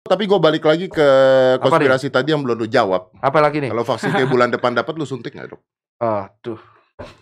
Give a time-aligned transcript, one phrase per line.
[0.00, 1.08] Tapi gue balik lagi ke
[1.60, 3.12] Apa konspirasi tadi yang belum lu jawab.
[3.20, 3.68] Apa lagi nih?
[3.68, 5.60] Kalau vaksin kayak bulan depan dapat lu suntik nggak dok?
[6.00, 6.60] Aduh.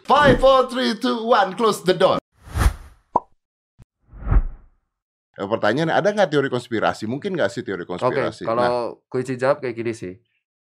[0.07, 2.23] Five, four, three, two, one, close the door.
[5.39, 7.07] Eh, Pertanyaan, ada nggak teori konspirasi?
[7.11, 8.43] Mungkin nggak sih teori Oke, konspirasi?
[8.47, 8.75] Nah, kalau
[9.07, 10.15] gue izin jawab kayak gini sih.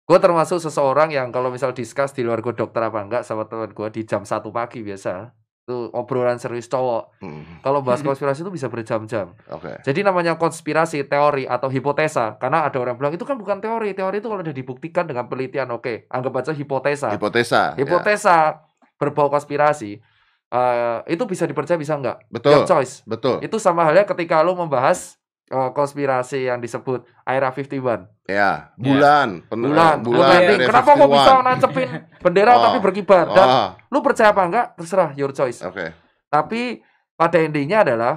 [0.07, 3.73] Gue termasuk seseorang yang kalau misal discuss di luar gue dokter apa enggak sama teman
[3.73, 5.33] gue di jam satu pagi biasa.
[5.67, 7.19] Itu obrolan serius cowok.
[7.19, 9.35] hmm, Kalau bahas konspirasi itu bisa berjam-jam.
[9.51, 9.83] Oke.
[9.83, 12.39] Jadi namanya konspirasi, teori atau hipotesa.
[12.39, 13.91] Karena ada orang bilang itu kan bukan teori.
[13.91, 16.07] Teori itu kalau udah dibuktikan dengan penelitian, oke.
[16.07, 17.11] Anggap aja hipotesa.
[17.11, 17.75] Hipotesa.
[17.75, 17.83] ya.
[17.83, 18.63] hipotesa
[18.95, 19.99] berbau konspirasi.
[20.47, 22.23] eh, itu bisa dipercaya bisa enggak?
[22.31, 22.55] Betul.
[22.55, 23.03] Your choice.
[23.03, 23.43] Betul.
[23.43, 28.07] Itu sama halnya ketika lu membahas eh, konspirasi yang disebut Area 51.
[28.25, 29.41] Ya, bulan.
[29.43, 30.27] pen- Bulan, eh, bulan.
[30.37, 31.15] Area Kenapa kok 51.
[31.15, 31.87] bisa nancepin
[32.23, 32.61] bendera Oh.
[32.61, 33.25] tapi berkibar?
[33.29, 34.65] Dan Oh, lu percaya apa enggak?
[34.75, 35.59] Terserah your choice.
[35.61, 35.95] oke.
[36.27, 36.83] Tapi
[37.13, 38.13] pada intinya adalah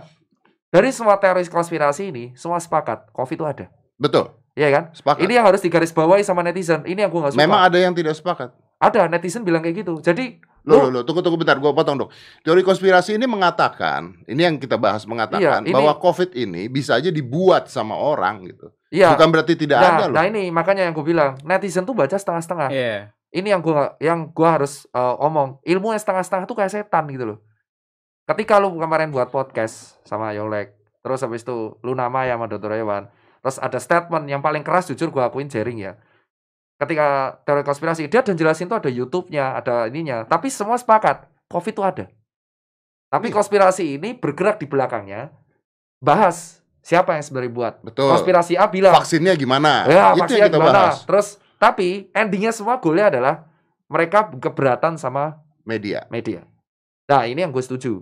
[0.69, 3.67] dari semua teori konspirasi ini semua sepakat COVID itu ada.
[3.97, 4.35] Betul.
[4.53, 4.85] Iya kan?
[4.93, 5.23] Sepakat.
[5.23, 6.83] Ini yang harus digarisbawahi sama netizen.
[6.83, 7.41] Ini yang gue gak suka.
[7.41, 8.51] Memang ada yang tidak sepakat.
[8.79, 10.01] ada netizen bilang kayak gitu.
[10.01, 12.11] Jadi Loh, Lu- loh, loh, tunggu, tunggu bentar, gua potong dong.
[12.45, 17.01] Teori konspirasi ini mengatakan, ini yang kita bahas mengatakan Iya, ini- bahwa COVID ini bisa
[17.01, 18.69] aja dibuat sama orang gitu.
[18.93, 19.17] iya.
[19.17, 20.17] Bukan berarti tidak nah, ada loh.
[20.21, 22.69] nah ini makanya yang gue bilang netizen tuh baca setengah-setengah.
[22.69, 23.15] Iya.
[23.31, 25.63] Ini yang gua yang gua harus eh, omong.
[25.63, 27.39] Ilmu yang setengah-setengah tuh kayak setan gitu loh.
[28.27, 32.75] Ketika lu kemarin buat podcast sama Yolek, terus habis itu lu nama ya sama Dr.
[32.75, 33.07] Hewan,
[33.41, 35.95] terus ada statement yang paling keras jujur gua akuin jaring ya.
[36.81, 41.77] Ketika teori konspirasi, dia dan jelasin tuh ada YouTube-nya, ada ininya, tapi semua sepakat COVID
[41.77, 42.05] itu ada.
[43.11, 43.35] Tapi Iya.
[43.37, 45.29] konspirasi ini bergerak di belakangnya
[46.01, 47.75] bahas siapa yang sebenarnya buat.
[47.85, 48.09] Betul.
[48.09, 49.85] Konspirasi A bilang Vaksinnya gimana?
[49.85, 50.73] Ya, Itu vaksinnya yang kita gimana?
[50.89, 50.97] bahas.
[51.05, 51.29] Terus
[51.61, 53.35] tapi endingnya semua goalnya adalah
[53.91, 56.09] mereka keberatan sama Media.
[56.09, 56.47] media.
[57.05, 58.01] Nah ini yang gue setuju,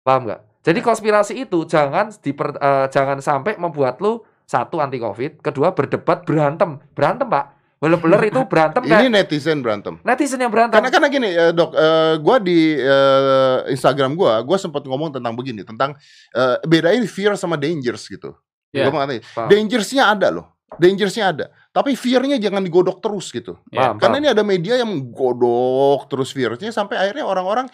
[0.00, 0.40] paham nggak?
[0.64, 6.24] Jadi konspirasi itu jangan diper, eh, jangan sampai membuat lu satu anti covid, kedua berdebat
[6.24, 9.94] berantem, berantem pak, bener-bener itu berantem Ini kayak netizen berantem.
[10.02, 10.74] netizen yang berantem.
[10.78, 15.34] Karena karena gini, eh, dok, eh, gua di eh, Instagram gua, gua sempat ngomong tentang
[15.38, 15.94] begini, tentang
[16.34, 18.34] eh, bedain fear sama dangers gitu.
[18.74, 18.90] Iya.
[18.90, 23.54] Gua mengatakan, dangersnya ada loh, dangersnya ada, tapi fearnya jangan digodok terus gitu.
[23.70, 23.94] Iya.
[23.94, 24.24] Paham, Karena paham.
[24.26, 27.70] ini ada media yang menggodok terus virusnya sampai akhirnya orang-orang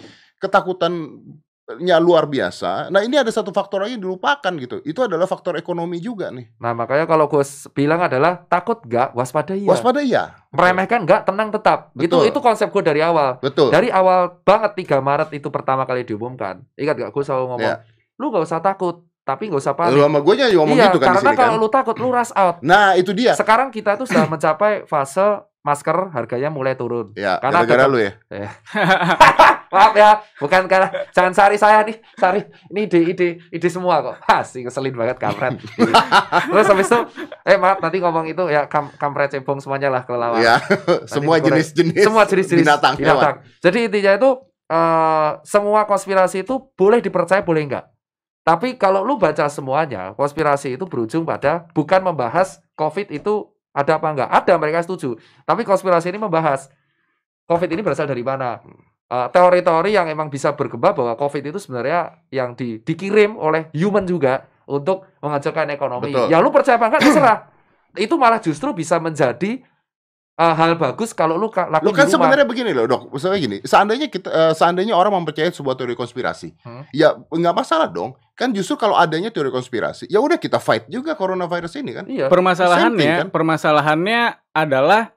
[1.64, 2.92] ketakutannya luar biasa.
[2.92, 4.84] Nah ini ada satu faktor lagi yang dilupakan gitu.
[4.84, 6.52] Itu adalah faktor ekonomi juga nih.
[6.60, 7.40] Nah makanya kalau gue
[7.72, 10.36] bilang adalah takut nggak waspada iya, Waspada iya.
[10.52, 11.90] meremehkan nggak tenang tetap.
[11.96, 12.28] Itu Betul.
[12.28, 13.40] itu konsep gue dari awal.
[13.40, 13.72] Betul.
[13.72, 16.60] Dari awal banget 3 Maret itu pertama kali diumumkan.
[16.76, 17.10] Ingat gak?
[17.16, 17.80] Gue selalu ngomong, Iya.
[18.20, 20.04] lu gak usah takut, tapi gak usah Lu panik.
[20.04, 21.62] sama gue ngomong iya, gitu kan karena sini kalau kan.
[21.64, 22.60] lu takut, lu rush out.
[22.60, 23.32] Nah itu dia.
[23.32, 27.16] Sekarang kita tuh sudah mencapai fase masker harganya mulai turun.
[27.16, 28.12] Ya, Karena gara-gara lu ya.
[29.74, 32.46] Maaf ya, bukan karena jangan sari saya nih, sari.
[32.70, 34.22] Ini ide-ide ide semua kok.
[34.30, 35.58] Pasti ngeselin banget kampret.
[36.54, 36.98] Terus habis itu,
[37.42, 40.38] eh maaf nanti ngomong itu ya kam kampret cebong semuanya lah kelelawar.
[40.38, 40.62] Ya,
[41.10, 43.42] semua jenis-jenis semua jenis-jenis binatang, hewan.
[43.58, 44.30] Jadi intinya itu
[44.70, 47.90] eh, semua konspirasi itu boleh dipercaya boleh enggak.
[48.46, 54.06] Tapi kalau lu baca semuanya, konspirasi itu berujung pada bukan membahas COVID itu ada apa
[54.06, 54.30] enggak.
[54.30, 55.18] Ada mereka setuju.
[55.42, 56.70] Tapi konspirasi ini membahas
[57.50, 58.62] COVID ini berasal dari mana.
[59.04, 64.02] Eh, Teori-teori yang emang bisa berkembang bahwa COVID itu sebenarnya yang di- dikirim oleh human
[64.02, 66.08] juga untuk menghancurkan ekonomi.
[66.08, 66.26] Betul.
[66.28, 67.38] Ya lu percaya apa enggak terserah.
[67.94, 69.62] itu malah justru bisa menjadi
[70.34, 73.56] eh, hal bagus kalau lu ka- Lo lakuin kan sebenarnya begini loh dok, misalnya gini,
[73.62, 76.82] seandainya kita, eh, seandainya orang mempercayai sebuah teori konspirasi, Hmm.
[76.90, 78.18] ya nggak masalah dong.
[78.32, 82.04] Kan justru kalau adanya teori konspirasi, ya udah kita fight juga coronavirus ini kan.
[82.04, 82.26] Iya.
[82.26, 83.28] Permasalahannya, Same thing, kan?
[83.30, 85.13] permasalahannya adalah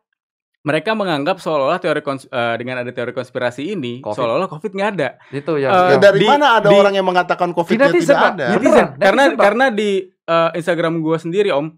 [0.68, 5.16] mereka menganggap seolah-olah teori kons- eh, dengan ada teori konspirasi ini seolah-olah COVID nggak ada.
[5.30, 8.46] Itu yang Eh, Ya, dari di- mana ada di- orang yang mengatakan COVID tidak ada?
[8.52, 11.72] Netizen, karena netizen, karena di eh, Instagram gua sendiri Om.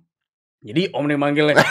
[0.60, 1.56] Jadi Om nih manggilnya.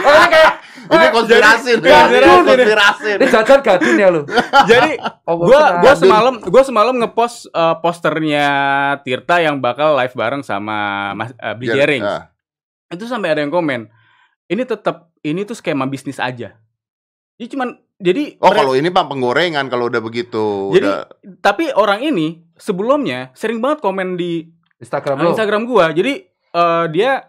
[0.00, 0.52] oh, ini kayak
[0.88, 2.40] Ini konspirasi nih, Konspirasi ini nih.
[2.48, 3.28] konspirasi ini nih.
[3.30, 4.22] jajan gadun ya lu.
[4.64, 4.90] Jadi
[5.22, 5.80] Oh, gua kenal.
[5.80, 8.46] gua semalam gua semalam ngepost eh, posternya
[8.98, 10.78] Tirta yang bakal live bareng sama
[11.12, 12.00] Mas uh, Jering.
[12.00, 12.32] Ah,
[12.88, 13.86] Itu sampai ada yang komen.
[14.46, 16.54] Ini tetap ini tuh skema bisnis aja.
[17.36, 20.98] Jadi cuman jadi Oh kalau ini pak penggorengan kalau udah begitu, Jadi udah
[21.38, 25.30] tapi orang ini sebelumnya sering banget komen di Instagram uh, lu.
[25.32, 25.90] Instagram gua.
[25.90, 27.26] Jadi eh, dia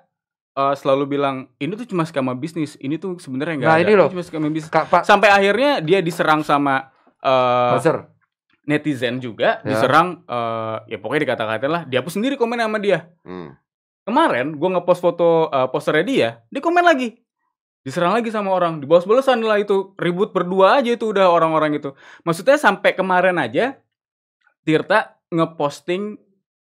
[0.51, 2.73] eh, selalu bilang ini tuh cuma skema bisnis.
[2.75, 3.85] Ini tuh sebenarnya enggak Nah, ada.
[3.85, 4.09] ini loh.
[4.09, 4.69] cuma skema bisnis.
[4.69, 6.89] Kak Pak Sampai akhirnya dia diserang sama
[7.19, 8.05] eh, Buzzer.
[8.63, 9.73] netizen juga, Ya.
[9.73, 11.83] diserang eh, ya pokoknya dikata-katain lah.
[11.85, 13.09] Dia pun sendiri komen sama dia.
[13.25, 13.57] hmm.
[14.05, 17.17] Kemarin gua ngepost foto eh, posternya dia, dia komen lagi.
[17.79, 19.95] Diserang lagi sama orang, dibalas-balasan lah itu.
[19.95, 21.95] Ribut berdua aja itu udah orang-orang itu.
[22.27, 23.79] Maksudnya sampai kemarin aja
[24.59, 26.19] Tirta ngeposting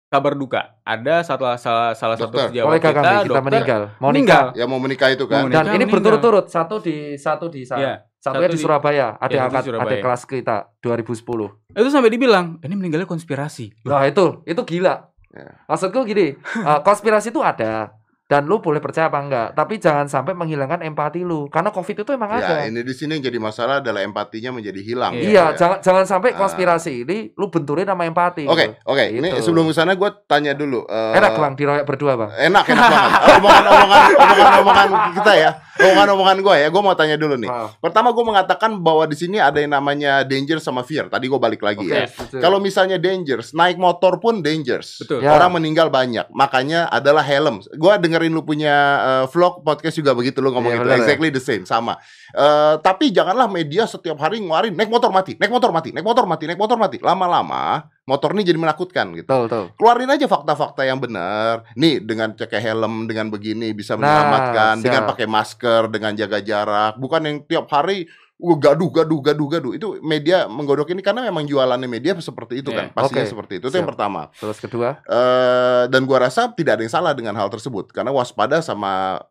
[0.08, 0.76] kabar duka.
[0.84, 2.48] Ada salah salah, salah satu Dokter.
[2.52, 3.82] sejawat Kolega kita, kami kita dokter, meninggal.
[3.98, 4.44] Mau meninggal.
[4.44, 4.60] nikah.
[4.60, 5.42] Ya mau menikah itu kan.
[5.48, 5.92] Dan ini meninggal.
[5.92, 7.80] berturut-turut satu di satu di sana.
[7.80, 7.94] Iya.
[8.18, 9.86] Satunya satu di di- Surabaya, ada Iya, di angkat Surabaya.
[9.86, 11.48] ada kelas kita 2010.
[11.70, 13.86] Itu sampai dibilang, ini meninggalnya konspirasi.
[13.86, 15.06] Nah, itu itu gila.
[15.28, 15.48] Ya.
[15.66, 17.94] Maksudku gini, eh, konspirasi itu ada
[18.28, 22.10] dan lu boleh percaya apa enggak, tapi jangan sampai menghilangkan empati lu karena Covid itu
[22.12, 22.60] emang ada.
[22.60, 25.16] Ya, ini di sini yang jadi masalah adalah empatinya menjadi hilang.
[25.16, 25.56] Iya, gitu Iya, ya.
[25.56, 26.38] jangan jangan sampai Ah.
[26.38, 28.44] konspirasi ini lu benturin sama empati.
[28.44, 28.84] Oke, gitu.
[28.84, 29.04] oke.
[29.08, 29.42] Ini Gitu.
[29.42, 30.84] sebelum ke sana gue tanya dulu.
[30.84, 32.30] eh, Enak bang diroyak berdua bang.
[32.52, 33.12] Enak, enak banget.
[33.32, 35.50] Omongan-omongan, omongan-omongan kita ya.
[35.78, 36.68] Omongan-omongan gue ya.
[36.68, 37.48] Gue mau tanya dulu nih.
[37.48, 37.80] Wow.
[37.80, 41.08] Pertama gue mengatakan bahwa di sini ada yang namanya danger sama fear.
[41.08, 42.04] Tadi gue balik lagi Oke, ya.
[42.36, 45.00] Kalau misalnya dangers, naik motor pun dangers.
[45.00, 45.22] Betul.
[45.22, 45.32] Ya.
[45.32, 46.28] Orang meninggal banyak.
[46.30, 47.62] Makanya adalah helm.
[47.74, 50.84] Gua dengerin lu punya eh, vlog podcast juga begitu lu ngomong Iya, itu.
[50.84, 51.94] benar, Exactly the same, sama.
[52.28, 56.26] Eh, tapi janganlah media setiap hari ngeluarin naik motor mati, naik motor mati, naik motor
[56.26, 56.98] mati, naik motor mati.
[56.98, 59.28] Lama-lama motor ini jadi menakutkan gitu.
[59.28, 59.64] Betul, betul.
[59.78, 61.62] Keluarin aja fakta-fakta yang benar.
[61.72, 65.10] Nih dengan pakai helm, dengan begini bisa Nah, menyelamatkan, dengan siap.
[65.14, 66.92] pakai masker, dengan jaga jarak.
[66.98, 69.72] Bukan yang tiap hari uh, gaduh, gaduh, gaduh, gaduh.
[69.74, 72.88] Itu media menggodok ini karena memang jualannya media seperti itu kan.
[72.90, 73.32] Iya, Pastinya oke.
[73.34, 73.66] seperti itu.
[73.66, 73.92] Itu yang Siap.
[73.98, 74.30] pertama.
[74.38, 78.62] Terus kedua, Eh dan gua rasa tidak ada yang salah dengan hal tersebut karena waspada
[78.62, 79.22] sama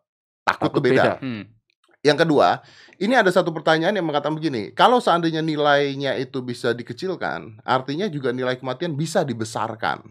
[0.44, 0.92] takut, beda.
[0.92, 1.12] beda.
[1.24, 1.44] Hmm.
[2.04, 2.62] Yang kedua,
[3.02, 8.30] ini ada satu pertanyaan yang mengatakan begini, kalau seandainya nilainya itu bisa dikecilkan, artinya juga
[8.30, 10.06] nilai kematian bisa dibesarkan.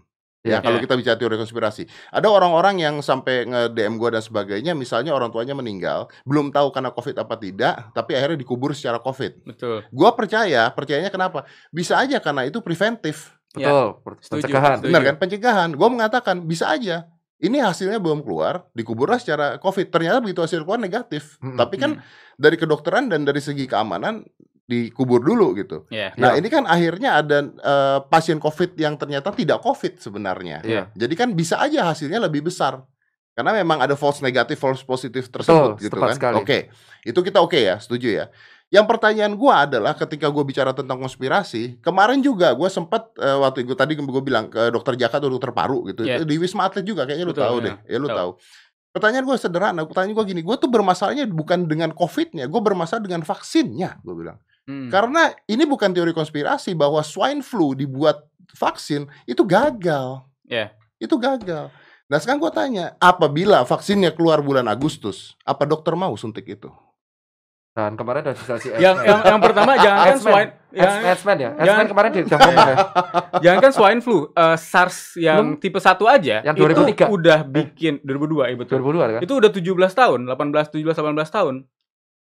[0.48, 0.60] Ya, Ya.
[0.64, 0.84] kalau Ya.
[0.88, 1.84] kita bicara teori konspirasi.
[2.10, 6.96] Ada orang-orang yang sampai nge-DM gua dan sebagainya, misalnya orang tuanya meninggal, belum tahu karena
[6.96, 9.44] Covid apa tidak, tapi akhirnya dikubur secara Covid.
[9.44, 9.84] Betul.
[9.92, 11.44] Gua percaya, percayanya kenapa?
[11.70, 13.36] Bisa aja karena itu preventif.
[13.58, 14.78] Ya, betul, setuju, pencegahan.
[14.86, 15.16] Benar kan?
[15.18, 15.70] Pencegahan.
[15.74, 17.10] Gue mengatakan bisa aja.
[17.38, 19.94] Ini hasilnya belum keluar, dikuburlah secara COVID.
[19.94, 21.38] Ternyata begitu hasil keluar negatif.
[21.42, 21.58] Mm-mm.
[21.58, 22.02] Tapi kan
[22.38, 24.26] dari kedokteran dan dari segi keamanan
[24.68, 25.88] dikubur dulu gitu.
[25.88, 26.12] Ya.
[26.20, 26.44] Nah Ya.
[26.44, 30.60] ini kan akhirnya ada eh, pasien COVID yang ternyata tidak COVID sebenarnya.
[30.62, 30.84] Iya.
[30.92, 32.84] Jadi kan bisa aja hasilnya lebih besar.
[33.32, 36.10] Karena memang ada false negatif, false positif tersebut Betul, gitu kan.
[36.12, 36.36] sekali.
[36.42, 36.60] Oke,
[37.06, 38.26] itu kita oke ya, setuju ya.
[38.68, 43.64] Yang pertanyaan gua adalah ketika gue bicara tentang konspirasi, kemarin juga gue sempat eh, waktu
[43.64, 46.26] itu tadi gue bilang ke dokter Jaka atau dokter Paru gitu, Iya.
[46.26, 47.66] di Wisma Atlet juga kayaknya lu Betul, tahu ya.
[47.70, 48.18] deh, ya lu Tahu.
[48.18, 48.32] tahu.
[48.92, 53.22] Pertanyaan gue sederhana, pertanyaan gue gini, gue tuh bermasalahnya bukan dengan COVID-nya, gue bermasalah dengan
[53.22, 54.42] vaksinnya, gue bilang.
[54.68, 54.92] Hmm.
[54.92, 60.28] Karena ini bukan teori konspirasi bahwa swine flu dibuat vaksin itu gagal.
[60.44, 60.76] Ya.
[61.00, 61.72] Itu gagal.
[62.08, 66.68] Nah sekarang gue tanya, apabila vaksinnya keluar bulan Agustus, apa dokter mau suntik itu?
[67.78, 71.62] Dan kemarin ada dikasih yang, yang yang pertama jangan kan swine yang, X-Men ya, Jangan-
[71.62, 72.78] X-Men kemarin di udah ngomong ya.
[73.46, 76.64] jangan kan swine flu, eh, SARS yang tipe 1 aja Yang itu
[77.06, 77.06] 2003.
[77.06, 78.78] udah bikin 2002 ya betul.
[78.82, 79.22] 2002 kan?
[79.22, 81.56] Itu udah 17 tahun, 18 17 18 tahun.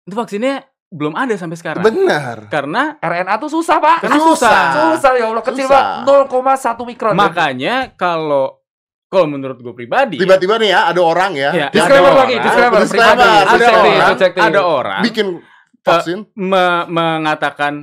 [0.10, 0.56] Itu vaksinnya
[0.94, 1.82] belum ada sampai sekarang.
[1.82, 2.54] Benar.
[2.54, 4.06] Karena RNA tuh susah, Pak.
[4.06, 4.54] Karena susah.
[4.94, 6.06] Susah ya Allah, kecil Susah.
[6.06, 7.14] banget 0,1 mikron.
[7.18, 8.62] makanya kalau
[9.10, 12.80] kalau menurut gue pribadi Tiba-tiba nih ya ada orang ya, ada Disclaimer orang, lagi, disclaimer,
[12.82, 15.28] disclaimer, pribadi, ada subjektif, orang ada orang bikin
[15.82, 16.18] vaksin.
[16.34, 17.74] me- mengatakan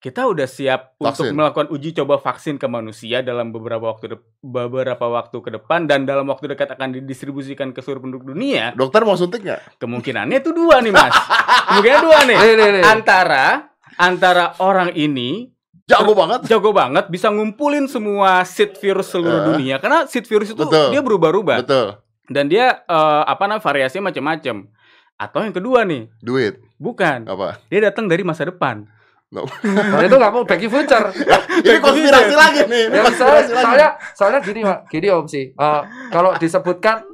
[0.00, 1.36] kita udah siap untuk Vaksin.
[1.36, 6.02] melakukan uji coba vaksin ke manusia dalam beberapa waktu de- beberapa waktu ke depan dan
[6.02, 8.72] dalam waktu dekat akan didistribusikan ke seluruh penduduk dunia.
[8.72, 9.76] Dokter mau suntik nggak?
[9.76, 11.12] Kemungkinannya itu dua nih, Mas.
[11.68, 12.36] Kemungkinan dua nih.
[12.38, 12.82] Nih, nih, nih.
[12.82, 13.44] Antara
[13.94, 15.52] antara orang ini
[15.84, 16.46] Jago banget.
[16.46, 19.46] jago banget bisa ngumpulin semua seed virus seluruh Eh.
[19.52, 20.94] dunia karena seed virus itu Betul.
[20.94, 21.98] dia berubah-ubah Betul.
[22.26, 24.64] dan dia eh, apa namanya variasinya macam-macam.
[25.18, 27.28] Atau yang kedua nih, Duit bukan.
[27.28, 27.60] apa?
[27.68, 28.88] Dia datang dari masa depan.
[29.30, 29.46] No.
[29.62, 31.06] Nah, itu nggak mau back in future.
[31.62, 32.82] Ini konspirasi lagi nih.
[32.90, 33.52] Ini Ya, soalnya, lagi.
[33.54, 34.78] soalnya, soalnya gini, Pak.
[34.90, 35.44] Gini Om sih.
[35.54, 37.06] Eh, kalau disebutkan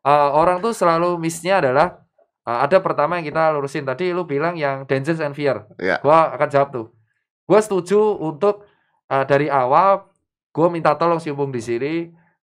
[0.00, 2.00] eh, orang tuh selalu miss-nya adalah
[2.42, 5.68] eh, ada pertama yang kita lurusin tadi lu bilang yang dangers and fear.
[5.76, 6.00] Iya.
[6.00, 6.86] Gua akan jawab tuh.
[7.44, 8.64] Gua setuju untuk
[9.06, 10.08] eh, dari awal
[10.48, 12.08] gua minta tolong si Umbung di sini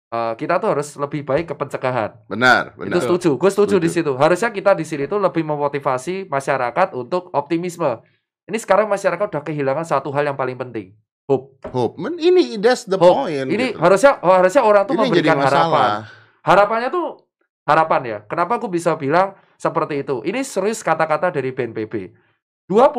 [0.10, 2.14] eh, kita tuh harus lebih baik ke pencegahan.
[2.30, 3.02] Benar, Itu benar.
[3.02, 3.30] setuju.
[3.38, 4.14] Gue setuju di Setuju.
[4.14, 4.22] situ.
[4.22, 8.06] Harusnya kita di sini tuh lebih memotivasi masyarakat untuk optimisme.
[8.50, 10.98] Ini sekarang masyarakat udah kehilangan satu hal yang paling penting.
[11.30, 11.62] Hope.
[11.70, 12.02] Hope.
[12.02, 13.30] Men, ini that's the Hope.
[13.30, 13.46] point.
[13.46, 13.78] Ini gitu.
[13.78, 16.10] harusnya oh, harusnya orang tuh Ini memberikan harapan.
[16.42, 17.30] Harapannya tuh
[17.70, 18.18] harapan ya.
[18.26, 20.26] Kenapa aku bisa bilang seperti itu?
[20.26, 22.18] Ini serius kata-kata dari BNPB.
[22.66, 22.90] 20%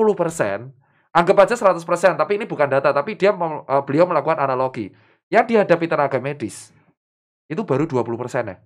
[1.10, 1.82] anggap aja 100%,
[2.14, 4.94] tapi ini bukan data, tapi dia eh, beliau melakukan analogi.
[5.26, 6.70] Yang dihadapi tenaga medis
[7.50, 8.06] itu baru 20%
[8.46, 8.62] ya.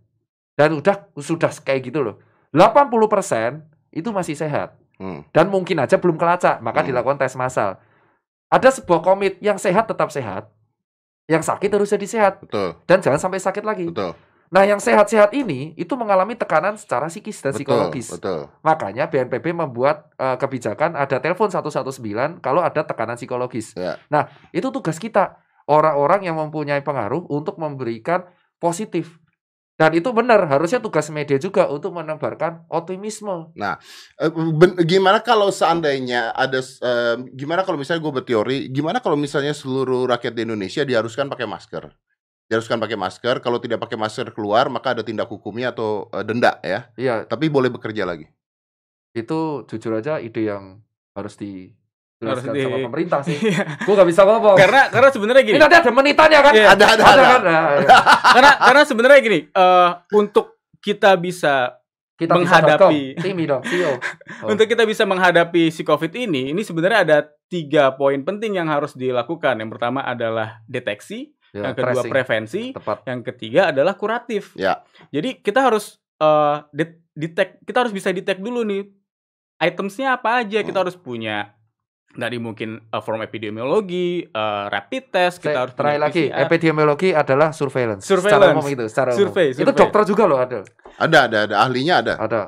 [0.53, 2.21] Dan udah sudah kayak gitu loh.
[2.53, 3.65] 80%
[3.97, 5.27] itu masih sehat Hmm.
[5.31, 6.89] dan mungkin aja belum kelacak, maka Hmm.
[6.95, 7.77] dilakukan tes massal.
[8.47, 10.47] Ada sebuah komit yang sehat tetap sehat,
[11.27, 13.89] yang sakit harus jadi sehat Betul, dan jangan sampai sakit lagi.
[13.89, 14.15] betul.
[14.53, 18.07] Nah, yang sehat-sehat ini itu mengalami tekanan secara psikis dan Betul, psikologis.
[18.15, 18.47] betul.
[18.63, 23.75] Makanya BNPB membuat eh, kebijakan ada telepon 119 kalau ada tekanan psikologis.
[23.75, 23.99] Ya.
[24.07, 25.43] Nah, itu tugas kita.
[25.65, 28.29] orang-orang yang mempunyai pengaruh untuk memberikan
[28.61, 29.17] positif.
[29.75, 33.51] Dan itu benar, harusnya tugas media juga untuk menebarkan optimisme.
[34.23, 39.51] Eh, ben- gimana kalau seandainya ada eh, gimana kalau misalnya gue berteori gimana kalau misalnya
[39.51, 41.91] seluruh rakyat di Indonesia diharuskan pakai masker?
[42.47, 46.63] Diharuskan pakai masker kalau tidak pakai masker keluar maka ada tindak hukumnya atau eh, denda
[46.63, 46.87] ya?
[46.95, 48.31] Iya, tapi boleh bekerja lagi?
[49.11, 50.87] Itu jujur aja ide yang
[51.19, 51.84] harus dijelaskan
[52.27, 53.37] Harus di- sama pemerintah sih.
[53.37, 53.63] Iya.
[53.81, 54.57] Gue gak bisa ngomong.
[54.57, 56.53] karena karena sebenarnya gini Ini nanti ada menitannya kan?
[56.53, 57.23] Iya, ada, ada, ada.
[57.25, 57.41] kan?
[57.43, 57.89] Nah, iya.
[58.31, 60.47] karena karena sebenarnya gini eh, untuk
[60.79, 61.77] kita bisa
[62.15, 63.19] Kita Menghadapi.
[63.19, 63.91] Timi dong, CEO.
[63.91, 63.99] Oh.
[64.53, 68.95] untuk kita bisa menghadapi si covid ini ini sebenarnya ada tiga poin penting yang harus
[68.95, 72.11] dilakukan yang pertama adalah deteksi Ya, yang kedua tracing.
[72.11, 72.99] prevensi tepat.
[73.05, 74.83] yang ketiga adalah kuratif Ya.
[75.09, 78.91] jadi kita harus eh, det- detect kita harus bisa detect dulu nih
[79.57, 80.83] itemsnya apa aja kita Hmm.
[80.83, 81.55] harus punya
[82.15, 86.43] dari mungkin eh, form epidemiologi eh, rapid test kita Saya harus terakhir punya lagi, PCR.
[86.43, 88.03] epidemiologi adalah surveillance.
[88.03, 88.55] Secara Surveillance.
[88.55, 89.21] umum itu, secara umum.
[89.21, 90.59] Survei, Itu dokter juga loh ada.
[90.95, 92.41] ada ada ada ahlinya ada Ada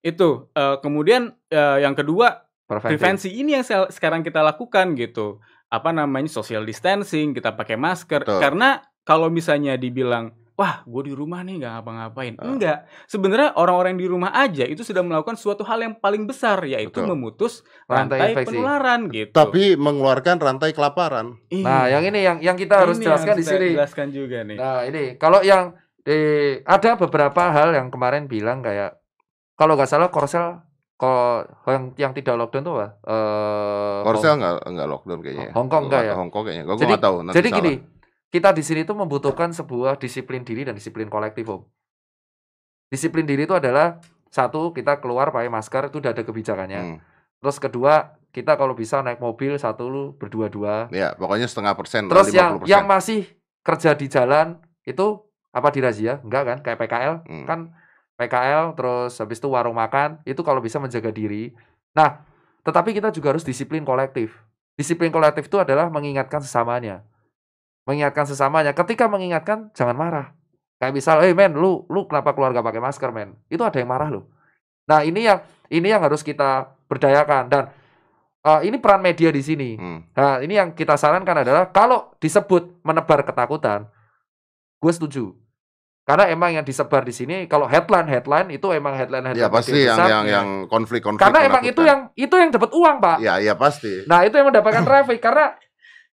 [0.00, 2.98] itu Eh, kemudian eh, yang kedua preventif.
[2.98, 5.38] prevensi ini yang sekarang kita lakukan gitu
[5.68, 8.36] apa namanya social distancing kita pakai masker Betul.
[8.38, 8.68] karena
[9.02, 12.46] kalau misalnya dibilang wah gue di rumah nih nggak ngapa-ngapain Ah.
[12.46, 16.94] enggak sebenarnya orang-orang di rumah aja itu sudah melakukan suatu hal yang paling besar yaitu
[16.94, 17.10] Betul.
[17.10, 18.48] memutus Rantai rantai, infeksi.
[18.54, 21.64] penularan gitu tapi mengeluarkan rantai kelaparan Iya.
[21.64, 23.68] Nah, yang ini yang yang kita harus Ini jelaskan yang di sini.
[23.74, 26.18] jelaskan juga nih Nah, ini kalau yang di
[26.60, 29.02] ada beberapa hal yang kemarin bilang kayak
[29.54, 30.62] kalau nggak salah Korsel
[30.94, 32.88] kalau yang yang tidak lockdown tuh apa?
[33.02, 36.14] Eh, Korsel nggak nggak lockdown kayaknya Hong Kong nggak ya?
[36.14, 37.58] Hong Kong kayaknya gue Jadi- nggak tahu nanti Jadi salah.
[37.58, 37.72] gini,
[38.32, 41.62] kita di sini tuh membutuhkan sebuah disiplin diri dan disiplin kolektif, Om.
[42.88, 44.00] Disiplin diri itu adalah
[44.32, 46.80] satu kita keluar pakai masker itu udah ada kebijakannya.
[46.80, 46.98] Hmm.
[47.44, 50.88] Terus kedua kita kalau bisa naik mobil satu lu berdua-dua.
[50.88, 52.72] ya pokoknya setengah persen Terus yang 50%.
[52.72, 53.28] yang masih
[53.60, 54.56] kerja di jalan
[54.88, 55.20] itu
[55.52, 56.20] apa dirazia?
[56.24, 56.58] Enggak kan?
[56.64, 57.44] Kayak PKL Hmm.
[57.44, 57.60] kan
[58.16, 61.52] PKL terus habis itu warung makan itu kalau bisa menjaga diri.
[61.92, 62.24] Nah,
[62.64, 64.32] tetapi kita juga harus disiplin kolektif.
[64.76, 67.04] Disiplin kolektif itu adalah mengingatkan sesamanya.
[67.88, 68.72] Mengingatkan sesamanya.
[68.72, 70.26] Ketika mengingatkan jangan marah.
[70.82, 73.90] Kayak misal, "Eh men, lu lu kenapa keluar gak pakai masker, men?" Itu ada yang
[73.90, 74.26] marah loh.
[74.90, 75.38] Nah, ini yang
[75.70, 77.70] ini yang harus kita berdayakan dan
[78.42, 79.78] eh, ini peran media di sini.
[79.78, 80.02] Hmm.
[80.10, 83.86] Nah, ini yang kita sarankan adalah kalau disebut menebar ketakutan,
[84.82, 85.30] gue setuju.
[86.02, 89.86] Karena emang yang disebar di sini kalau headline headline itu emang headline headline ya pasti
[89.86, 90.08] yang besar.
[90.10, 93.16] yang yang konflik-konflik karena emang itu yang itu yang dapat uang pak.
[93.22, 95.54] ya ya pasti Nah itu yang mendapatkan traffic karena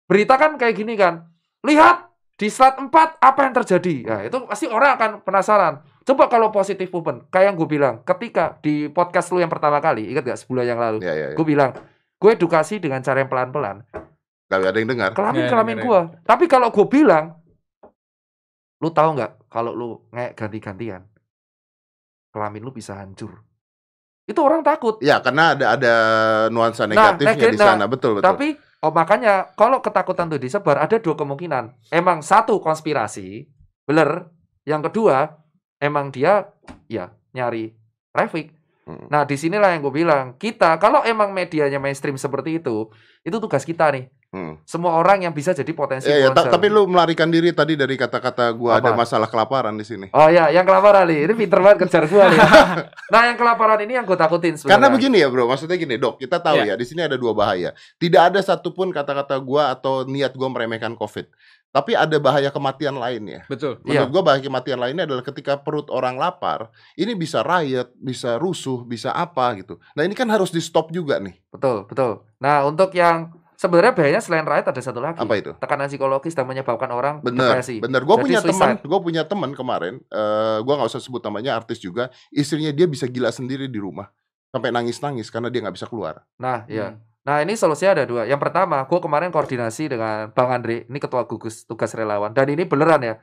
[0.07, 1.27] berita kan kayak gini kan.
[1.63, 1.95] Lihat
[2.35, 2.91] di slide 4
[3.23, 3.95] apa yang terjadi.
[4.03, 5.73] Nah itu pasti orang akan penasaran.
[6.03, 10.11] Coba kalau positif movement, kayak yang gue bilang, ketika di podcast lu yang pertama kali,
[10.11, 11.35] ingat gak sebulan yang lalu, ya ya, ya.
[11.39, 11.71] gue bilang,
[12.19, 13.87] gue edukasi dengan cara yang pelan-pelan.
[14.51, 15.87] Gak ada yang dengar kelamin Ya, kelamin dengerin.
[15.87, 17.41] gua tapi kalau gue bilang
[18.77, 21.01] lu tahu nggak kalau lu ngek ganti-gantian
[22.29, 23.41] kelamin lu bisa hancur
[24.23, 24.99] itu orang takut.
[25.03, 25.93] Ya karena ada ada
[26.49, 27.85] nuansa Nah, negatifnya di neg- nah, sana.
[27.91, 28.27] Betul betul.
[28.27, 28.47] Tapi
[28.83, 31.91] oh makanya kalau ketakutan itu disebar ada dua kemungkinan.
[31.91, 33.47] Emang satu konspirasi
[33.83, 34.31] bener.
[34.63, 35.43] Yang kedua
[35.83, 36.47] emang dia
[36.87, 37.75] ya nyari
[38.15, 38.55] traffic.
[38.83, 39.07] Hmm.
[39.07, 42.91] nah di sinilah yang gue bilang kita kalau emang medianya mainstream seperti itu
[43.23, 44.57] itu tugas kita nih Hmm.
[44.65, 46.53] semua orang yang bisa jadi potensi Ya, ya, ta- influencer.
[46.57, 48.97] tapi lu melarikan diri tadi dari kata-kata gua ada Apa?
[48.97, 50.09] masalah kelaparan di sini.
[50.09, 51.29] Oh ya, yang kelaparan nih.
[51.29, 52.39] Ini pinter banget kejar gua nih.
[53.13, 54.73] nah, yang kelaparan ini yang gue takutin sebenarnya.
[54.73, 55.45] Karena begini ya, Bro.
[55.45, 56.17] Maksudnya gini, Dok.
[56.17, 56.73] Kita tahu Ya.
[56.73, 57.77] ya, di sini ada dua bahaya.
[57.95, 61.29] Tidak ada satupun kata-kata gua atau niat gua meremehkan Covid.
[61.69, 63.45] Tapi ada bahaya kematian lainnya.
[63.45, 64.05] betul Iya.
[64.05, 68.81] Menurut gua bahaya kematian lainnya adalah ketika perut orang lapar, ini bisa riot, bisa rusuh,
[68.81, 69.77] bisa apa gitu.
[69.93, 71.37] Nah, ini kan harus di-stop juga nih.
[71.49, 72.25] Betul, betul.
[72.37, 73.29] Nah, untuk yang
[73.63, 75.23] sebenarnya bahayanya selain riot ada satu lagi.
[75.23, 75.55] Apa itu?
[75.55, 77.79] Tekanan psikologis dan menyebabkan orang Bener, depresi.
[77.79, 78.03] bener.
[78.03, 80.03] Gue Jadi punya teman, gue punya teman kemarin.
[80.11, 82.11] eh gue nggak usah sebut namanya, artis juga.
[82.35, 84.11] Istrinya dia bisa gila sendiri di rumah,
[84.51, 86.27] sampai nangis-nangis karena dia nggak bisa keluar.
[86.35, 86.91] Nah, ya.
[86.91, 86.99] Hmm.
[87.23, 88.27] Nah, ini solusinya ada dua.
[88.27, 92.67] Yang pertama, gue kemarin koordinasi dengan Bang Andre, ini ketua gugus tugas relawan, dan ini
[92.67, 93.15] beneran ya.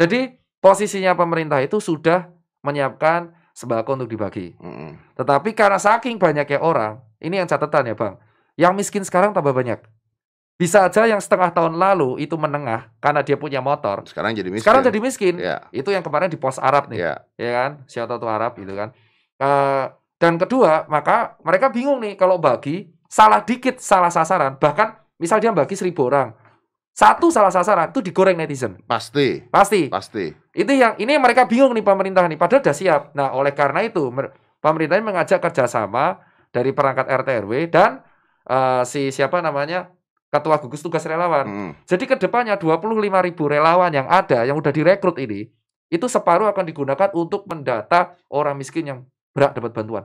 [0.00, 0.32] Jadi
[0.64, 2.32] posisinya pemerintah itu sudah
[2.64, 4.56] menyiapkan sembako untuk dibagi.
[4.56, 5.12] Mm-mm.
[5.12, 8.16] Tetapi karena saking banyaknya orang, ini yang catatan ya Bang,
[8.58, 9.78] yang miskin sekarang tambah banyak.
[10.58, 14.02] Bisa aja yang setengah tahun lalu itu menengah karena dia punya motor.
[14.10, 14.66] Sekarang jadi miskin.
[14.66, 15.34] Sekarang jadi miskin.
[15.38, 17.14] Ya, Itu yang kemarin di pos Arab nih, ya.
[17.38, 17.70] ya kan?
[17.86, 18.90] Siapa tahu Arab gitu kan.
[19.38, 19.84] Eh,
[20.18, 25.54] dan kedua, maka mereka bingung nih kalau bagi salah dikit salah sasaran, bahkan misal dia
[25.54, 26.34] bagi seribu orang,
[26.90, 29.86] satu salah sasaran itu digoreng netizen, Pasti, pasti.
[29.86, 30.34] pasti.
[30.50, 33.14] Itu yang ini yang mereka bingung nih pemerintah nih, padahal udah siap.
[33.14, 36.18] Nah, oleh karena itu mer- pemerintah mengajak kerjasama
[36.50, 38.02] dari perangkat RT RW dan
[38.48, 39.92] eh, si siapa namanya
[40.28, 41.46] ketua gugus tugas relawan.
[41.46, 41.72] Hmm.
[41.84, 42.84] Jadi ke depannya 25
[43.24, 45.48] ribu relawan yang ada, yang udah direkrut ini,
[45.88, 48.98] itu separuh akan digunakan untuk mendata orang miskin yang
[49.32, 50.04] berhak dapat bantuan.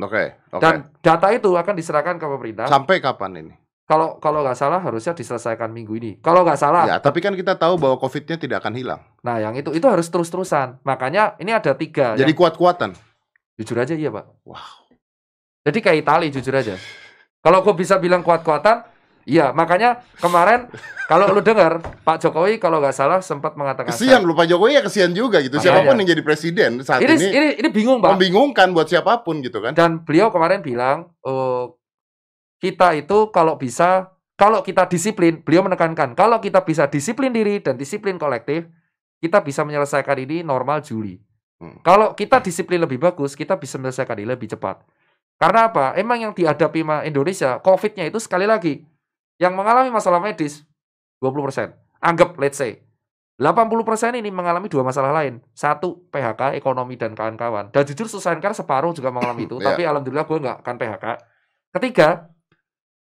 [0.00, 0.62] Oke, oke.
[0.64, 2.66] Dan data itu akan diserahkan ke pemerintah.
[2.72, 3.54] Sampai kapan ini?
[3.84, 6.12] Kalau kalau nggak salah harusnya diselesaikan minggu ini.
[6.22, 9.02] Kalau nggak salah, Ya, tapi kan kita tahu bahwa COVID-nya tidak akan hilang.
[9.20, 10.78] nah yang itu itu harus terus-terusan.
[10.86, 12.14] Makanya ini ada tiga.
[12.16, 12.94] Jadi yang- kuat-kuatan.
[13.60, 14.24] jujur aja iya pak.
[14.48, 14.88] Wow.
[15.68, 16.80] Jadi kayak Itali jujur aja.
[17.40, 18.84] Kalau gue bisa bilang kuat-kuatan,
[19.24, 19.48] iya.
[19.56, 20.68] Makanya kemarin
[21.08, 24.82] kalau lu dengar Pak Jokowi kalau nggak salah sempat mengatakan Kesian lu Pak Jokowi ya
[24.84, 25.56] kesian juga gitu.
[25.56, 25.72] Makanya.
[25.72, 28.12] Siapa pun yang jadi presiden saat ini, ini, ini ini bingung pak.
[28.14, 29.72] membingungkan buat siapa pun gitu kan.
[29.72, 31.80] Dan beliau kemarin bilang, oh,
[32.60, 37.80] kita itu kalau bisa, kalau kita disiplin, beliau menekankan, kalau kita bisa disiplin diri dan
[37.80, 38.68] disiplin kolektif,
[39.20, 41.16] kita bisa menyelesaikan ini normal Juli.
[41.60, 41.80] Hmm.
[41.80, 44.84] Kalau kita disiplin lebih bagus, kita bisa menyelesaikan ini lebih cepat.
[45.40, 45.96] Karena apa?
[45.96, 48.84] Emang yang dihadapi Indonesia, COVID-nya itu sekali lagi,
[49.40, 50.68] yang mengalami masalah medis,
[51.24, 51.72] 20%.
[52.04, 52.84] Anggap, let's say,
[53.40, 55.40] 80% ini mengalami dua masalah lain.
[55.56, 57.72] Satu, PHK, ekonomi, dan kawan-kawan.
[57.72, 59.56] Dan jujur Susankar separuh juga mengalami itu.
[59.64, 59.72] Iya.
[59.72, 61.04] Tapi alhamdulillah gue nggak akan PHK.
[61.72, 62.08] Ketiga,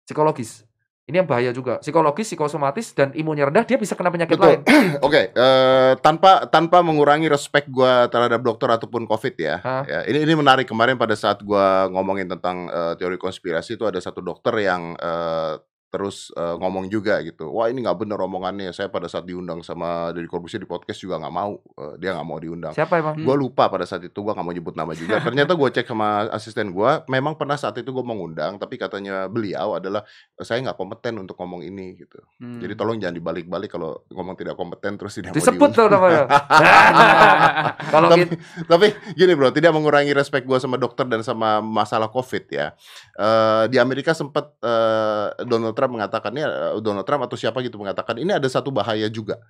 [0.06, 0.69] psikologis.
[1.10, 1.82] Ini yang bahaya juga.
[1.82, 4.62] Psikologis, psikosomatis, dan imunnya rendah, dia bisa kena penyakit Betul.
[4.62, 4.62] lain.
[5.06, 9.58] Oke, eh, tanpa tanpa mengurangi respek gua terhadap dokter ataupun COVID ya.
[9.90, 13.98] Ya ini ini menarik kemarin pada saat gua ngomongin tentang eh, teori konspirasi itu ada
[13.98, 15.58] satu dokter yang eh,
[15.90, 17.50] terus eh, ngomong juga gitu.
[17.50, 18.70] Wah ini nggak bener omongannya.
[18.70, 21.58] Saya pada saat diundang sama Deddy Corbuzier di podcast juga nggak mau.
[21.58, 22.70] Eh, dia nggak mau diundang.
[22.70, 23.18] Siapa emang?
[23.18, 25.18] Gue lupa pada saat itu gue nggak mau nyebut nama juga.
[25.26, 29.74] Ternyata gue cek sama asisten gue, memang pernah saat itu gue mengundang, tapi katanya beliau
[29.74, 30.06] adalah
[30.38, 32.22] saya nggak kompeten untuk ngomong ini gitu.
[32.38, 32.62] Hmm.
[32.62, 36.22] Jadi tolong jangan dibalik-balik kalau ngomong tidak kompeten terus tidak Disebut mau tuh namanya.
[37.92, 38.34] Kalau tapi, kita,
[38.70, 38.86] tapi
[39.18, 42.70] gini bro, tidak mengurangi respek gue sama dokter dan sama masalah COVID ya.
[43.18, 48.20] Eh, di Amerika sempat eh, Donald Trump mengatakannya, eh, Donald Trump atau siapa gitu mengatakan
[48.20, 49.40] ini ada satu bahaya juga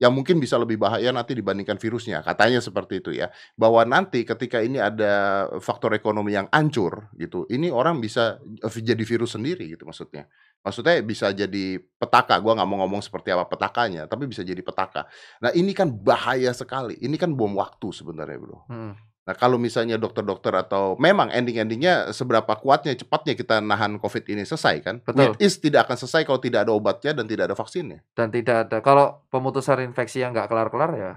[0.00, 2.24] yang mungkin bisa lebih bahaya nanti dibandingkan virusnya.
[2.24, 3.28] Katanya seperti itu ya.
[3.52, 9.04] Bahwa nanti ketika ini ada faktor ekonomi yang hancur gitu, ini orang bisa eh, jadi
[9.04, 10.24] virus sendiri gitu maksudnya.
[10.64, 12.40] Maksudnya bisa jadi petaka.
[12.40, 15.04] Gua nggak mau ngomong seperti apa petakanya, tapi bisa jadi petaka.
[15.44, 16.96] Nah ini kan bahaya sekali.
[16.96, 18.64] Ini kan bom waktu sebenarnya bro.
[18.72, 18.96] Hmm.
[19.30, 24.82] Nah kalau misalnya dokter-dokter atau memang ending-endingnya seberapa kuatnya cepatnya kita nahan COVID ini selesai
[24.82, 24.98] kan?
[25.06, 25.38] Betul.
[25.38, 28.02] Which is tidak akan selesai kalau tidak ada obatnya dan tidak ada vaksinnya.
[28.18, 28.82] dan tidak ada.
[28.82, 31.12] Kalau pemutusan infeksi yang nggak kelar-kelar ya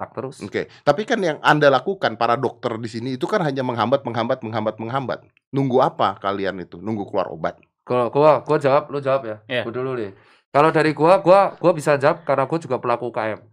[0.00, 0.40] tak terus.
[0.40, 4.40] Oke, tapi kan yang anda lakukan para dokter di sini itu kan hanya menghambat, menghambat,
[4.40, 5.20] menghambat, menghambat.
[5.52, 6.80] Nunggu apa kalian itu?
[6.80, 7.60] Nunggu keluar obat.
[7.84, 9.36] Kalau gua gua jawab, lu jawab ya.
[9.44, 9.62] Iya.
[9.68, 10.16] Gua dulu deh.
[10.48, 13.44] Kalau dari gua, gua gua bisa jawab karena gua juga pelaku UKM.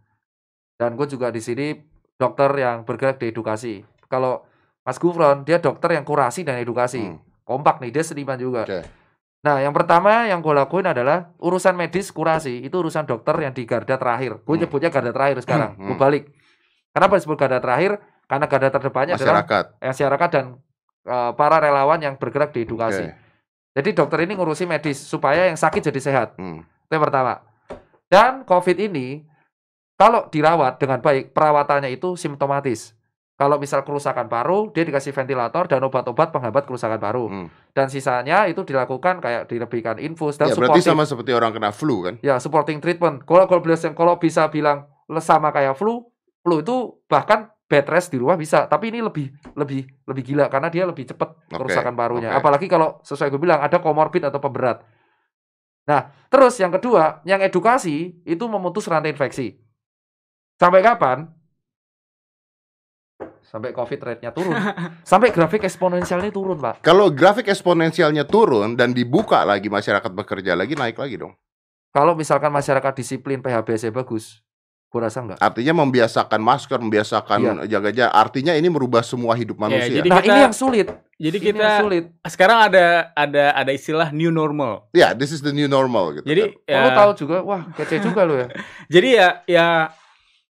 [0.79, 1.90] Dan gua juga di sini
[2.21, 3.81] dokter yang bergerak di edukasi.
[4.05, 4.45] Kalau
[4.85, 7.01] Mas Gufron, dia dokter yang kurasi dan edukasi.
[7.01, 8.69] Hmm, Kompak nih, dia seniman juga.
[8.69, 8.85] Oke.
[9.41, 12.61] Nah, yang pertama yang gue lakuin adalah urusan medis kurasi.
[12.61, 14.45] Itu urusan dokter yang di garda terakhir.
[14.45, 14.69] Gue Hmm.
[14.69, 15.73] nyebutnya garda terakhir sekarang.
[15.73, 15.87] Hmm.
[15.89, 16.23] Gue balik.
[16.93, 17.97] Kenapa disebut garda terakhir?
[18.29, 19.65] Karena garda terdepannya adalah Masyarakat.
[19.81, 20.45] masyarakat dan
[21.01, 23.09] eh, para relawan yang bergerak di edukasi.
[23.09, 23.17] Oke.
[23.73, 26.37] Jadi dokter ini ngurusi medis supaya yang sakit jadi sehat.
[26.37, 26.61] Hmm.
[26.61, 27.41] Itu yang pertama.
[28.05, 29.25] Dan COVID ini
[30.01, 32.97] kalau dirawat dengan baik, perawatannya itu simptomatis.
[33.37, 37.25] Kalau misal kerusakan paru, dia dikasih ventilator dan obat-obat penghambat kerusakan paru.
[37.29, 37.47] Hmm.
[37.73, 42.05] Dan sisanya itu dilakukan kayak dilebihkan infus dan Ya, berarti sama seperti orang kena flu
[42.05, 42.17] kan?
[42.21, 43.25] ya supporting treatment.
[43.25, 44.89] Kalau kalau bisa kalau bisa bilang
[45.21, 46.05] sama kayak flu,
[46.41, 50.69] flu itu bahkan bed rest di rumah bisa, tapi ini lebih lebih lebih gila karena
[50.73, 52.33] dia lebih cepat kerusakan parunya.
[52.33, 52.41] oke.
[52.41, 54.81] Apalagi kalau sesuai gue bilang ada komorbid atau pemberat.
[55.89, 59.60] Nah, terus yang kedua, yang edukasi itu memutus rantai infeksi.
[60.61, 61.25] Sampai kapan?
[63.41, 64.53] Sampai COVID rate-nya turun.
[65.09, 66.85] Sampai grafik eksponensialnya turun, Pak.
[66.85, 71.33] Kalau grafik eksponensialnya turun dan dibuka lagi masyarakat bekerja lagi naik lagi dong.
[71.89, 74.39] Kalau misalkan masyarakat disiplin PHBS bagus,
[74.87, 75.41] gua rasa enggak.
[75.41, 78.13] Artinya membiasakan masker, membiasakan jaga jarak.
[78.15, 79.99] Artinya ini merubah semua hidup manusia.
[79.99, 80.87] jadi- Nah, kita- ini yang sulit.
[81.19, 82.03] Jadi Ini yang kita sulit.
[82.23, 84.87] sekarang ada ada ada istilah new normal.
[84.89, 86.25] Ya, this is the new normal gitu.
[86.25, 86.71] Jadi kan.
[86.71, 88.47] Oh, lu ya, tahu juga, wah kece juga lu ya.
[88.95, 89.65] jadi ya ya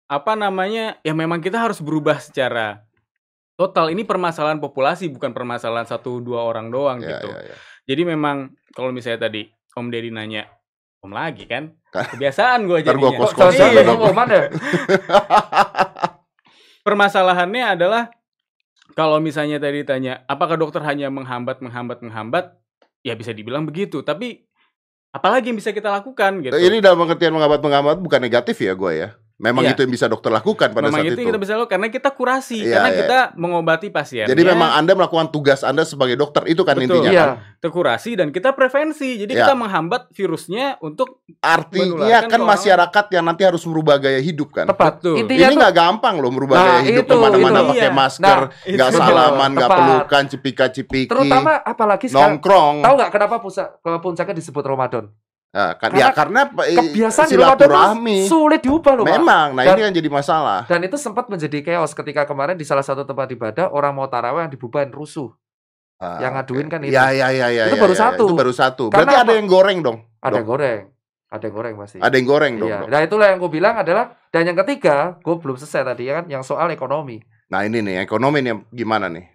[0.07, 0.97] apa namanya?
[1.03, 2.87] Ya memang kita harus berubah secara
[3.59, 3.91] total.
[3.91, 7.29] Ini permasalahan populasi bukan permasalahan satu dua orang doang ya, gitu.
[7.31, 7.55] ya, ya.
[7.87, 10.47] Jadi memang kalau misalnya tadi Om Deddy nanya
[11.03, 11.75] Om lagi kan?
[11.91, 14.27] Kebiasaan gue Kok kos-kosan jangan Iya.
[14.27, 14.43] ya?
[16.87, 18.03] Permasalahannya adalah
[18.95, 22.55] kalau misalnya tadi tanya apakah dokter hanya menghambat menghambat menghambat?
[23.05, 24.43] Ya bisa dibilang begitu, tapi
[25.15, 26.55] apalagi yang bisa kita lakukan gitu.
[26.57, 29.09] Ini dalam pengertian menghambat menghambat bukan negatif ya gue ya.
[29.37, 29.77] Memang Iya.
[29.77, 31.21] itu yang bisa dokter lakukan pada Memang saat itu itu.
[31.21, 32.97] yang kita bisa lakukan karena kita kurasi, Iya, karena iya.
[32.97, 34.25] kita mengobati pasien.
[34.25, 37.05] Jadi memang Anda melakukan tugas Anda sebagai dokter itu kan Betul.
[37.05, 37.21] intinya Iya.
[37.21, 37.29] kan.
[37.57, 39.17] kita kurasi dan kita prevensi.
[39.17, 39.45] Jadi Iya.
[39.45, 44.65] kita menghambat virusnya untuk Artinya kan orang masyarakat yang nanti harus merubah gaya hidup kan.
[44.65, 45.01] Tepat.
[45.01, 45.15] Betul.
[45.21, 47.69] Intinya Ini tuh nggak gampang loh merubah Nah, gaya hidup itu, ke mana-mana itu.
[47.71, 47.93] pakai Iya.
[47.93, 48.97] masker, Nah, nggak itu.
[48.97, 52.75] salaman, nggak pelukan, cipika-cipiki, terutama apalagi sekarang nongkrong.
[52.81, 55.05] tahu nggak kenapa pusat puncaknya disebut Ramadan?
[55.47, 58.27] Nah, kan, Karena ya karena eh, Kebiasaan silaturahmi.
[58.27, 59.15] sulit diubah loh, Pak.
[59.15, 60.67] Memang, nah Dan- ini yang jadi masalah.
[60.67, 64.45] Dan itu sempat menjadi chaos ketika kemarin di salah satu tempat ibadah orang mau tarawih
[64.45, 65.31] yang dibubahin rusuh.
[65.97, 66.71] Ah, yang ngaduin oke.
[66.77, 66.93] kan itu.
[66.93, 67.63] Ya, ya, ya, ya.
[67.73, 68.25] Itu ya, baru ya, satu.
[68.29, 68.83] Itu baru satu.
[68.93, 69.97] Karena Berarti ada yang goreng dong.
[70.21, 70.37] Ada dok.
[70.37, 70.81] yang goreng.
[71.27, 71.97] Ada yang goreng pasti.
[71.97, 72.69] Ada yang goreng dong.
[72.69, 72.79] Iya.
[72.85, 72.89] dok.
[72.93, 76.25] Nah itulah yang gue bilang adalah dan yang ketiga, gue belum selesai tadi ya kan,
[76.29, 77.17] yang soal ekonomi.
[77.49, 79.25] Nah ini nih ekonomi nih gimana nih?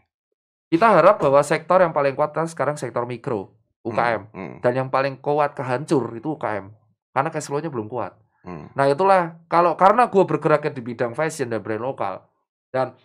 [0.71, 4.21] Kita harap bahwa sektor yang paling kuat kan sekarang sektor mikro, UKM.
[4.31, 6.71] Hmm, hmm, Dan yang paling kuat kehancur itu UKM.
[7.11, 8.15] Karena cash flow-nya belum kuat.
[8.43, 8.73] hmm.
[8.73, 12.25] Nah itulah kalau karena gue bergeraknya di bidang fashion dan brand lokal
[12.71, 12.97] dan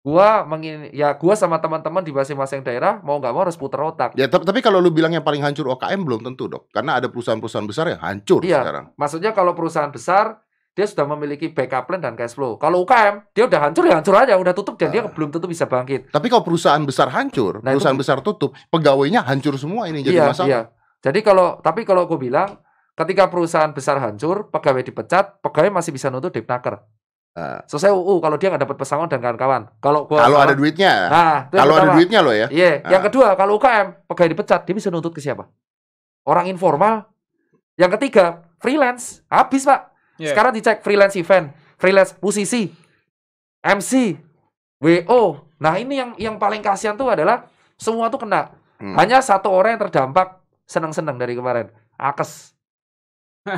[0.00, 4.14] gua mengin ya gua sama teman-teman di masing-masing daerah mau nggak mau harus putar otak.
[4.14, 7.10] Ya tapi, tapi kalau lu bilang yang paling hancur OKM belum tentu dok, karena ada
[7.10, 8.62] perusahaan-perusahaan besar yang hancur Iya.
[8.62, 8.84] sekarang.
[8.94, 10.45] Maksudnya kalau perusahaan besar
[10.76, 12.60] dia sudah memiliki backup plan dan cash flow.
[12.60, 15.08] Kalau UKM dia udah hancur ya hancur aja, udah tutup dan dia Ah.
[15.08, 16.12] belum tentu bisa bangkit.
[16.12, 20.20] Tapi kalau perusahaan besar hancur, Nah, itu- perusahaan besar tutup, pegawainya hancur semua ini jadi
[20.20, 20.48] iya, masalah.
[20.52, 20.60] iya.
[21.00, 22.60] Jadi kalau tapi kalau gue bilang
[22.92, 26.84] ketika perusahaan besar hancur, pegawai dipecat, pegawai masih bisa nuntut depnaker.
[27.32, 29.68] Nah, Selesai UU kalau dia nggak dapat pesangon dan kawan-kawan.
[29.80, 32.48] Kalau gua kalau ada duitnya, Nah, itu kalau ada duitnya lo ya.
[32.48, 33.06] Iya, yang Ah.
[33.08, 35.44] kedua kalau UKM pegawai dipecat, dia bisa nuntut ke siapa?
[36.24, 37.08] Orang informal.
[37.76, 39.20] Yang ketiga, freelance.
[39.28, 39.92] Habis, Pak.
[40.16, 40.32] Iya.
[40.32, 42.72] Sekarang dicek freelance event, freelance musisi,
[43.60, 44.16] MC,
[44.80, 45.48] WO.
[45.56, 48.52] Nah, ini yang yang paling kasihan tuh adalah semua tuh kena.
[48.76, 48.96] Hmm.
[48.96, 51.72] Hanya satu orang yang terdampak senang-senang dari kemarin.
[51.96, 52.52] Akes.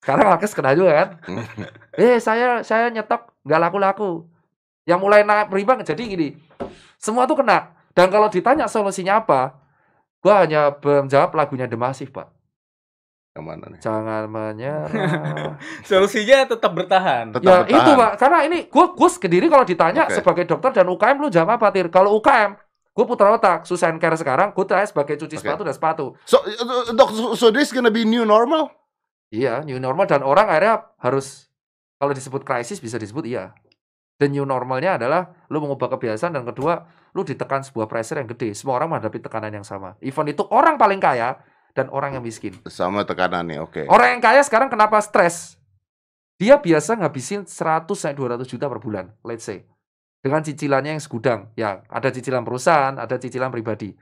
[0.00, 1.08] Sekarang Akes kena juga kan?
[2.00, 4.24] eh, saya saya nyetok nggak laku-laku.
[4.88, 6.28] Yang mulai naik berimbang jadi gini.
[6.96, 7.76] Semua tuh kena.
[7.92, 9.60] Dan kalau ditanya solusinya apa?
[10.20, 12.39] Gua hanya menjawab lagunya The Massive, Pak.
[13.30, 13.78] Yang mana nih?
[13.78, 15.54] Jangan menyerah.
[15.88, 17.30] Solusinya tetap bertahan.
[17.30, 17.78] Tetap ya bertahan.
[17.78, 18.12] itu, Pak.
[18.18, 20.18] Karena ini gue gue sendiri kalau ditanya Oke.
[20.18, 21.86] sebagai dokter dan UKM lu jawab apa, Tir?
[21.94, 22.58] Kalau UKM,
[22.90, 25.42] gue putar otak, Susan Care sekarang, gue tanya sebagai cuci Oke.
[25.46, 26.18] sepatu dan sepatu.
[26.26, 26.42] So,
[26.90, 28.74] dok, so, so this gonna be new normal?
[29.30, 31.46] Iya, new normal dan orang akhirnya harus
[32.02, 33.54] kalau disebut krisis bisa disebut iya.
[34.18, 36.82] Dan new normalnya adalah lu mengubah kebiasaan dan kedua
[37.14, 38.52] lu ditekan sebuah pressure yang gede.
[38.58, 39.94] Semua orang menghadapi tekanan yang sama.
[40.02, 41.38] Even itu orang paling kaya
[41.72, 42.56] dan orang yang miskin.
[42.66, 43.86] Sama tekanannya, oke.
[43.86, 45.56] Orang yang kaya sekarang kenapa stres?
[46.40, 49.64] Dia biasa ngabisin 100 sampai 200 juta per bulan, let's say.
[50.20, 51.52] Dengan cicilannya yang segudang.
[51.52, 53.92] Ya, ada cicilan perusahaan, ada cicilan pribadi.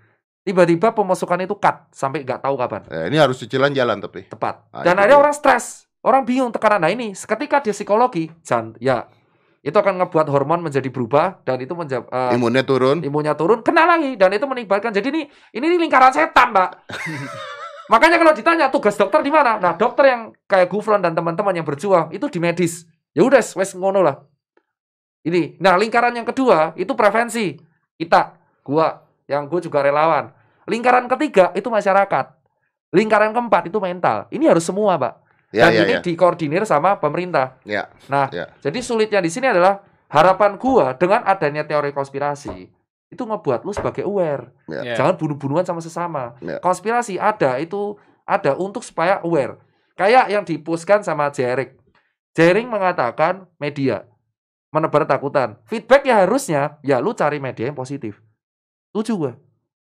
[0.46, 2.82] Tiba-tiba pemasukan itu cut sampai nggak tahu kapan.
[2.88, 4.26] Eh, ini harus cicilan jalan tapi.
[4.26, 4.70] Tepat.
[4.72, 5.14] Ah, Dan dia.
[5.14, 5.86] orang stres.
[5.98, 6.86] Orang bingung tekanan.
[6.86, 9.10] Nah ini, ketika dia psikologi, jan, ya
[9.58, 13.02] itu akan ngebuat hormon menjadi berubah dan itu menjadi Imunnya turun.
[13.02, 14.94] imunnya turun, kena lagi dan itu menimbulkan.
[14.94, 16.70] Jadi ini ini lingkaran setan, Mbak.
[17.88, 19.56] Makanya kalau ditanya tugas dokter di mana?
[19.56, 22.84] Nah, dokter yang kayak Gufron dan teman-teman yang berjuang itu di medis.
[23.16, 24.20] Ya udah, wes ngono lah.
[25.24, 25.56] Ini.
[25.58, 27.56] Nah, lingkaran yang kedua itu prevensi.
[27.96, 30.30] Kita, gua, yang gue juga relawan.
[30.68, 32.26] Lingkaran ketiga itu masyarakat.
[32.92, 34.28] Lingkaran keempat itu mental.
[34.28, 35.14] Ini harus semua, Pak.
[35.48, 36.00] Ya, Dan ya, ini ya.
[36.04, 37.56] dikoordinir sama pemerintah.
[37.64, 38.52] Ya, Nah, ya.
[38.60, 39.80] jadi sulitnya di sini adalah
[40.12, 42.68] harapan gua dengan adanya teori konspirasi
[43.08, 44.52] itu ngebuat lu sebagai aware.
[44.68, 44.96] Ya.
[44.96, 46.36] Jangan bunuh-bunuhan sama sesama.
[46.44, 46.60] Ya.
[46.60, 47.96] Konspirasi ada itu
[48.28, 49.56] ada untuk supaya aware.
[49.96, 51.74] Kayak yang dipuskan sama Jering.
[52.36, 54.04] Jering mengatakan media
[54.68, 55.56] menebar takutan.
[55.64, 58.20] Feedback ya harusnya ya lu cari media yang positif.
[58.92, 59.32] Setuju gua.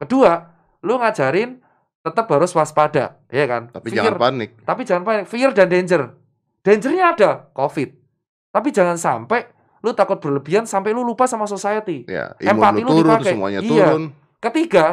[0.01, 0.33] Kedua,
[0.81, 1.61] lu ngajarin
[2.01, 3.69] tetap harus waspada, ya kan?
[3.69, 4.51] Tapi Fear- jangan panik.
[4.65, 5.27] tapi jangan panik.
[5.29, 6.03] Fear dan danger.
[6.65, 7.89] Dangernya ada, COVID.
[8.53, 9.45] Tapi jangan sampai
[9.81, 12.05] lu takut berlebihan sampai lu lupa sama society.
[12.05, 13.33] Ya, Empati lu lu turun, dipakai.
[13.33, 13.69] semuanya Iya.
[13.69, 14.03] turun.
[14.39, 14.87] Ketiga,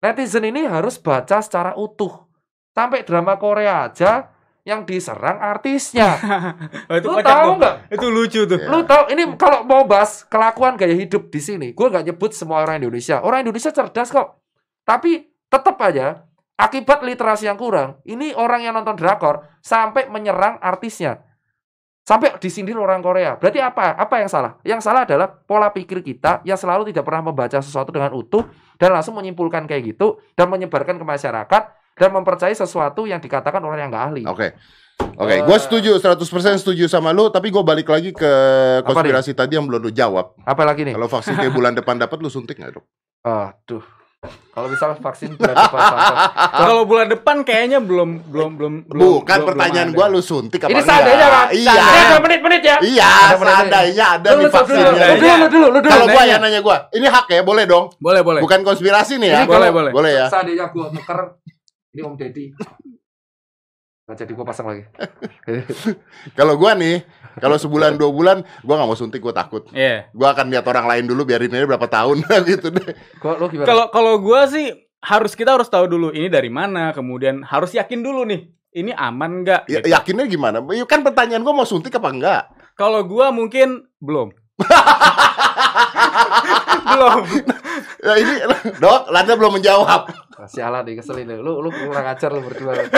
[0.00, 2.28] netizen ini harus baca secara utuh.
[2.72, 4.28] Sampai drama Korea aja
[4.62, 6.12] yang diserang artisnya.
[6.90, 7.74] Oh, itu lu kocak tahu nggak?
[7.90, 8.58] Itu lucu tuh.
[8.62, 8.68] Ya.
[8.70, 12.62] Lu tahu ini kalau mau bahas kelakuan gaya hidup di sini, gue nggak nyebut semua
[12.62, 13.18] orang Indonesia.
[13.24, 14.38] Orang Indonesia cerdas kok.
[14.86, 15.18] Tapi
[15.50, 16.22] tetap aja
[16.54, 21.25] akibat literasi yang kurang, ini orang yang nonton drakor sampai menyerang artisnya.
[22.06, 23.34] Sampai disindir orang Korea.
[23.34, 23.98] Berarti apa?
[23.98, 24.54] Apa yang salah?
[24.62, 28.46] Yang salah adalah pola pikir kita yang selalu tidak pernah membaca sesuatu dengan utuh
[28.78, 31.62] dan langsung menyimpulkan kayak gitu dan menyebarkan ke masyarakat
[31.98, 34.22] dan mempercayai sesuatu yang dikatakan orang yang nggak ahli.
[34.22, 34.54] Oke.
[35.18, 35.44] Oke, Eh.
[35.44, 38.32] gue setuju 100% setuju sama lu, tapi gue balik lagi ke
[38.86, 40.38] konspirasi tadi yang belum lu jawab.
[40.46, 40.94] Apa lagi nih?
[40.94, 42.84] Kalau vaksin kayak bulan depan dapat lu suntik nggak dok?
[43.26, 43.95] Aduh.
[44.26, 45.82] Kalau misal vaksin bulan depan.
[46.50, 49.00] Kalau bulan depan kayaknya belum belum belum belum.
[49.00, 51.46] Bukan belum- pertanyaan belum gua lu suntik apa Ini seandainya kan?
[51.52, 51.72] Iya.
[51.76, 52.76] Ada menit-menit ya.
[52.80, 54.88] Iya, seandainya ada nih lu, vaksinnya.
[54.88, 55.92] lu, lu, lu, lu dulu, lu dulu.
[55.92, 56.32] Kalau gua Nanya.
[56.32, 57.84] ya nanya gua, ini hak ya, boleh dong.
[58.00, 58.40] Boleh boleh.
[58.40, 59.38] Bukan konspirasi nih ya.
[59.42, 59.92] Ini boleh boleh.
[59.92, 60.26] Boleh ya.
[60.32, 61.20] Seandainya gua nuker,
[61.92, 62.46] ini Om Deddy.
[64.06, 64.82] Nggak jadi gua pasang lagi.
[66.38, 67.04] Kalau gua nih,
[67.36, 69.68] kalau sebulan dua bulan, gua nggak mau suntik, gua takut.
[69.76, 70.08] Iya.
[70.16, 72.96] Gua akan lihat orang lain dulu, biarin ini berapa tahun gitu deh.
[73.20, 73.68] Gua lu gimana?
[73.68, 74.72] Kalau kalau gua sih
[75.04, 78.48] harus kita harus tahu dulu ini dari mana, kemudian harus yakin dulu nih.
[78.76, 79.72] Ini aman nggak?
[79.72, 79.88] Ya, gitu.
[79.88, 80.60] yakinnya gimana?
[80.72, 82.42] Ya, Kan pertanyaan gua mau suntik apa enggak?
[82.76, 84.32] Kalau gua mungkin belum.
[86.92, 87.20] belum.
[88.04, 88.34] Ya ini,
[88.80, 90.08] dok, Landa belum menjawab.
[90.12, 91.40] Nah, Sialan nih keselin lu.
[91.40, 92.88] Lu lu kurang ajar lu berdua.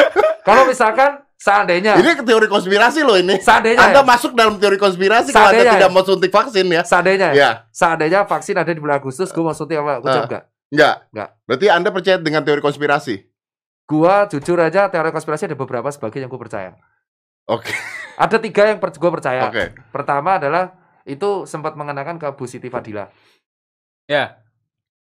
[0.42, 3.38] Kalau misalkan seandainya Ini teori konspirasi loh ini.
[3.38, 5.88] seandainya Anda ya, masuk dalam teori konspirasi kalau Anda tidak ya.
[5.88, 6.83] mau suntik vaksin ya.
[6.83, 10.03] seandainya ya, Ya, seandainya vaksin ada di bulan Agustus, gua mau suntik apa?
[10.03, 10.14] Gua Ah.
[10.14, 10.44] jawab enggak?
[10.68, 10.94] enggak.
[11.09, 11.29] Enggak.
[11.44, 13.14] Berarti Anda percaya dengan teori konspirasi?
[13.87, 16.77] Gua jujur aja teori konspirasi ada beberapa sebagian yang gue percaya.
[17.46, 17.72] Oke,
[18.14, 19.48] Ada tiga yang per, gue percaya.
[19.48, 19.72] oke.
[19.88, 23.09] Pertama adalah itu sempat mengenakan ke Bu Siti Fadila.
[24.05, 24.44] Ya.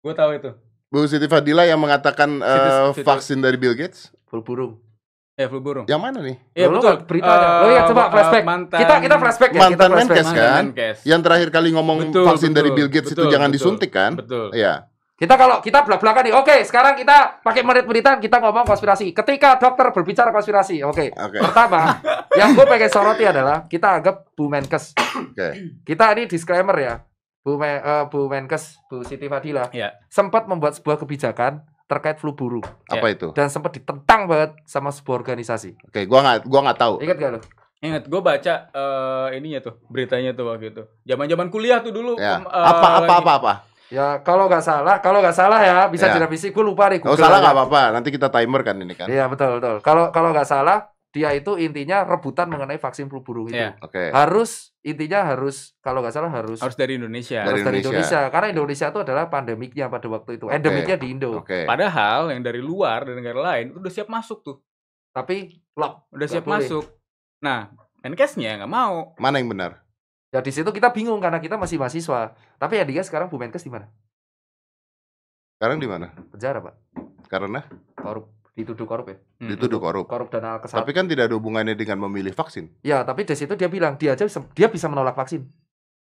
[0.02, 0.52] Gua tahu itu.
[0.92, 4.12] Bu Siti Fadila yang mengatakan eh, Situs- situs- vaksin dari Bill Gates.
[4.28, 4.76] Burung.
[5.34, 5.82] Ya, flu burung.
[5.90, 6.36] Yang mana nih?
[6.54, 6.86] Iya Lo- lo betul.
[6.86, 7.48] nggak beritanya.
[7.58, 8.44] Lo ya Eh, coba flashback.
[8.46, 9.58] mantan- Kita kita flashback ya.
[9.58, 10.06] Mantan kita flashback.
[10.14, 10.64] Menkes mantan kan?
[10.70, 10.96] Menkes.
[11.02, 13.90] Yang terakhir kali ngomong Betul, vaksin dari betul, Bill Gates itu betul, jangan betul, disuntik
[13.90, 14.12] kan?
[14.14, 14.46] Betul.
[14.54, 14.74] Iya.
[15.14, 16.34] Kita kalau kita belak-belakan nih.
[16.34, 19.10] Oke, sekarang kita pakai menit-menitan kita ngomong konspirasi.
[19.10, 20.82] Ketika dokter berbicara konspirasi.
[20.82, 21.10] Oke.
[21.10, 21.38] Oke.
[21.40, 21.98] Pertama,
[22.38, 24.94] yang gue pengen soroti adalah kita anggap Bu Menkes.
[24.94, 25.48] Oke.
[25.82, 26.94] Kita ini disclaimer ya.
[27.42, 29.98] Bu, Me- eh, Bu Menkes, Bu Siti Fadila Iya.
[30.08, 33.30] sempat membuat sebuah kebijakan terkait flu burung Apa itu?
[33.36, 35.76] dan sempat ditentang banget sama sebuah organisasi.
[35.84, 36.94] Oke, gua nggak gua nggak tahu.
[37.04, 37.40] Ingat gak lo?
[37.84, 40.82] Ingat, gue baca eh, ininya tuh, beritanya tuh waktu itu.
[41.04, 42.16] Zaman-zaman kuliah tuh dulu.
[42.16, 42.40] Ya.
[42.40, 43.52] em, eh, Apa apa apa apa?
[43.92, 46.16] Ya kalau nggak salah, kalau nggak salah ya bisa Ya.
[46.16, 46.48] direvisi.
[46.48, 47.04] Gue lupa nih.
[47.04, 47.82] Kalau salah nggak apa-apa.
[47.92, 49.04] Nanti kita timer kan ini kan.
[49.12, 49.84] Iya betul betul.
[49.84, 53.54] Kalau kalau nggak salah dia itu intinya rebutan mengenai vaksin flu burung itu.
[53.54, 53.78] Iya.
[53.78, 54.10] Oke.
[54.10, 57.46] Harus intinya harus kalau nggak salah harus Harus dari Indonesia.
[57.46, 58.18] Dari harus dari Indonesia.
[58.18, 58.32] Indonesia.
[58.34, 60.50] Karena Indonesia itu adalah pandemiknya pada waktu itu.
[60.50, 61.38] Endemiknya di Indo.
[61.38, 61.62] Oke.
[61.62, 64.58] Padahal yang dari luar dari negara lain udah siap masuk tuh,
[65.14, 66.10] Tapi lock.
[66.10, 66.66] udah siap boleh.
[66.66, 66.84] masuk.
[67.46, 67.70] Nah,
[68.02, 69.14] Menkesnya nggak mau.
[69.16, 69.86] Mana yang benar?
[70.34, 72.34] Ya di situ kita bingung karena kita masih mahasiswa.
[72.58, 73.86] Tapi ya dia sekarang Bu Menkes di mana?
[75.56, 76.10] Sekarang di mana?
[76.34, 76.74] Penjara pak.
[77.30, 77.62] Karena
[77.96, 78.43] Korup.
[78.54, 79.16] Dituduh korup ya.
[79.42, 79.50] Hmm.
[79.50, 80.06] dituduh korup.
[80.06, 80.78] Korup dana kesehatan.
[80.78, 82.70] Tapi kan tidak ada hubungannya dengan memilih vaksin.
[82.80, 85.42] Ya tapi di situ dia bilang dia aja bisa- dia bisa menolak vaksin.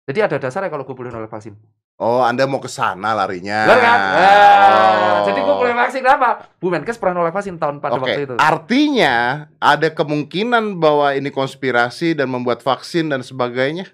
[0.04, 1.54] Jadi ada dasarnya kalau gue boleh nolak vaksin.
[2.02, 3.68] Oh, Anda mau ke sana larinya.
[3.68, 4.00] Benar kan?
[4.18, 5.26] Eh, Oh.
[5.28, 6.50] Jadi gue boleh vaksin apa?
[6.58, 8.34] Bu Menkes pernah nolak vaksin tahun pada Oke, waktu itu.
[8.40, 9.16] artinya
[9.60, 13.86] ada kemungkinan bahwa ini konspirasi dan membuat vaksin dan sebagainya.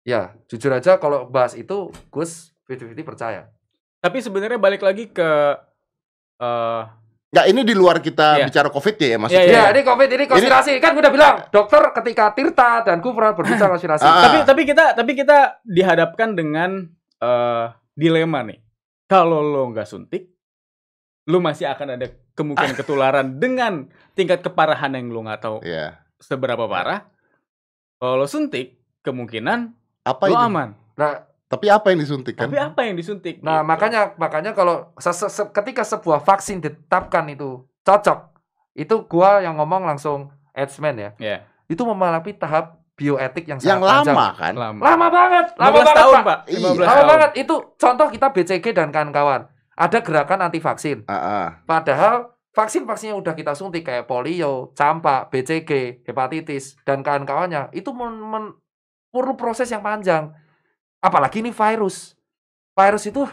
[0.00, 3.52] Ya, jujur aja kalau bahas itu Gus 50-50 percaya.
[3.98, 5.28] Tapi sebenarnya balik lagi ke
[6.38, 6.82] eh
[7.30, 8.44] Nggak, ini di luar kita Iya.
[8.44, 9.44] bicara COVID ya, ya maksudnya.
[9.44, 10.70] Iya, Ya, ini COVID ini konspirasi.
[10.76, 14.02] Kan gue udah bilang, dokter ketika Tirta dan gue pernah berbicara konspirasi.
[14.02, 14.18] Ah.
[14.20, 17.64] tapi tapi kita tapi kita dihadapkan dengan eh
[17.94, 18.58] dilema nih.
[19.06, 20.26] Kalau lo nggak suntik,
[21.24, 26.02] lo masih akan ada kemungkinan ketularan dengan tingkat keparahan yang lo nggak tahu Iya.
[26.18, 27.06] seberapa parah.
[27.94, 29.70] Kalau lo suntik, kemungkinan
[30.02, 30.46] Apa lo ini?
[30.46, 30.68] aman.
[30.96, 32.46] Nah, Tapi apa yang disuntik kan?
[32.46, 33.42] Tapi apa yang disuntik?
[33.42, 33.66] nah Gitu.
[33.66, 38.18] makanya makanya kalau se- se- se- ketika sebuah vaksin ditetapkan itu cocok,
[38.72, 41.10] itu gua yang ngomong langsung Edsman ya.
[41.16, 41.36] Ya,
[41.66, 44.14] Itu melalui tahap bioetik yang yang sangat panjang.
[44.14, 44.54] lama kan?
[44.54, 44.78] lama.
[44.80, 46.24] Lama banget, lama 15 banget, tahun, Pak.
[46.24, 46.38] Pak.
[46.46, 46.58] Iya.
[46.60, 47.08] 15 Lama tahun.
[47.08, 49.40] banget itu contoh kita BCG dan kawan-kawan.
[49.74, 50.98] Ada gerakan anti vaksin.
[51.04, 51.46] Ah, ah.
[51.64, 52.14] Padahal
[52.50, 58.54] vaksin-vaksin yang udah kita suntik kayak polio, campak, BCG, hepatitis dan kawan-kawannya itu men- men-
[59.08, 60.30] perlu proses yang panjang.
[61.00, 62.12] Apalagi ini virus.
[62.76, 63.24] Virus itu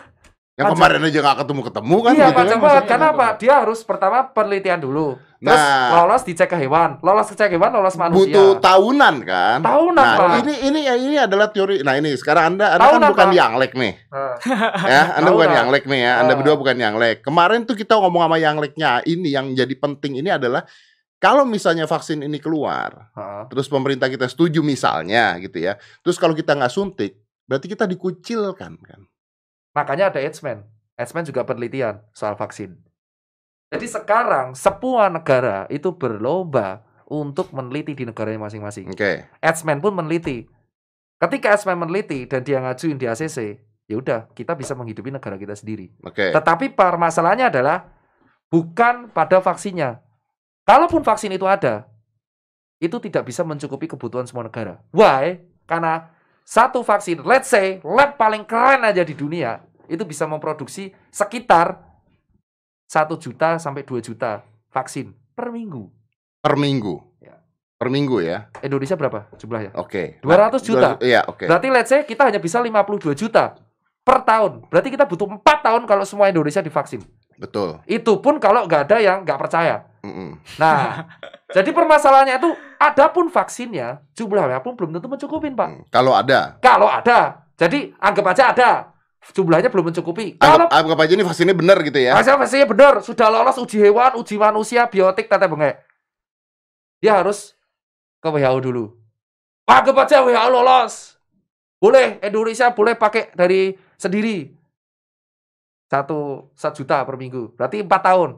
[0.57, 0.77] Yang Panjang.
[0.81, 2.11] kemarin aja nggak ketemu-ketemu kan?
[2.17, 2.83] iya gitu kan panjang banget.
[2.89, 3.27] Karena apa?
[3.37, 5.13] Dia harus pertama penelitian dulu.
[5.37, 6.01] Terus Nah.
[6.01, 8.33] lolos dicek ke hewan, lolos ke cek hewan, lolos manusia.
[8.33, 9.61] Butuh tahunan kan?
[9.61, 10.41] Tahunan, nah, Pak.
[10.41, 11.85] ini ini ini adalah teori.
[11.85, 13.37] Nah, ini sekarang Anda Anda kan Tahunan, bukan Pak.
[13.37, 13.93] Yanglek nih.
[14.89, 15.57] Ya, Anda bukan Tahunan.
[15.61, 16.13] Yanglek nih ya.
[16.25, 17.17] Anda berdua bukan Yanglek.
[17.21, 19.05] Kemarin tuh kita ngomong sama Yangleknya.
[19.05, 20.65] Ini yang jadi penting ini adalah
[21.21, 23.43] kalau misalnya vaksin ini keluar, heeh.
[23.53, 25.77] terus pemerintah kita setuju misalnya gitu ya.
[26.01, 27.13] Terus kalau kita nggak suntik,
[27.47, 29.01] berarti kita dikucilkan kan?
[29.73, 30.67] Makanya ada Edsman.
[30.99, 32.75] Edsman juga penelitian soal vaksin.
[33.67, 38.91] Jadi sekarang semua negara itu berlomba untuk meneliti di negaranya masing-masing.
[38.91, 39.27] Oke.
[39.39, 40.47] Edsman pun meneliti.
[41.19, 45.55] Ketika Edsman meneliti dan dia ngajuin di ACC, ya udah kita bisa menghidupi negara kita
[45.55, 45.91] sendiri.
[46.03, 46.31] Oke.
[46.35, 47.87] Tetapi permasalahannya adalah
[48.51, 50.03] bukan pada vaksinnya.
[50.67, 51.87] Kalaupun vaksin itu ada,
[52.83, 54.83] itu tidak bisa mencukupi kebutuhan semua negara.
[54.91, 55.39] Why?
[55.63, 56.11] Karena
[56.47, 59.59] satu vaksin, let's say lab paling keren aja di dunia,
[59.91, 61.75] itu bisa memproduksi sekitar
[62.87, 65.91] 1 juta sampai 2 juta vaksin per minggu.
[66.39, 67.03] Per minggu.
[67.19, 67.35] Ya.
[67.75, 68.47] Per minggu ya.
[68.63, 69.75] Indonesia berapa jumlahnya?
[69.75, 70.23] Oke.
[70.23, 70.95] 200 juta.
[71.03, 71.51] Iya, oke.
[71.51, 73.59] Berarti let's say kita hanya bisa 52 juta
[74.07, 74.71] per tahun.
[74.71, 77.03] Berarti kita butuh 4 tahun kalau semua Indonesia divaksin.
[77.35, 77.83] Betul.
[77.83, 79.83] Itu pun kalau nggak ada yang nggak percaya.
[79.99, 80.39] Mm-mm.
[80.55, 81.11] Nah,
[81.55, 85.67] jadi permasalahannya itu ada pun vaksinnya, jumlahnya pun belum tentu mencukupin, Pak.
[85.67, 85.83] Mm.
[85.89, 86.61] Kalau ada.
[86.61, 87.49] Kalau ada.
[87.57, 88.71] Jadi anggap aja ada.
[89.33, 90.39] Jumlahnya belum mencukupi.
[90.39, 92.15] Kalau Anggap, anggap aja ini vaksinnya benar gitu ya.
[92.15, 95.83] Hasil vaksinnya benar, sudah lolos uji hewan, uji manusia, biotik, tete bengek.
[97.03, 97.57] Dia harus
[98.23, 98.95] ke WHO dulu.
[99.67, 101.19] Anggap aja WHO lolos.
[101.77, 104.47] Boleh, Indonesia boleh pakai dari sendiri.
[105.91, 107.51] Satu, satu juta per minggu.
[107.57, 108.29] Berarti empat tahun.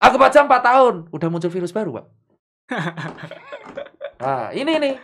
[0.00, 0.94] Anggap aja empat tahun.
[1.12, 2.17] Udah muncul virus baru, Pak.
[4.18, 4.94] Nah, ini nih.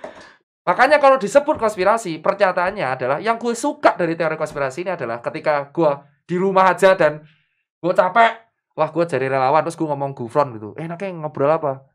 [0.66, 5.70] Makanya kalau disebut konspirasi, pernyataannya adalah yang gue suka dari teori konspirasi ini adalah ketika
[5.70, 5.90] gue
[6.27, 7.22] di rumah aja dan
[7.79, 8.33] gue capek,
[8.74, 10.74] wah gue jadi relawan terus gue ngomong gufron gitu.
[10.74, 11.87] Eh, enaknya ngobrol apa?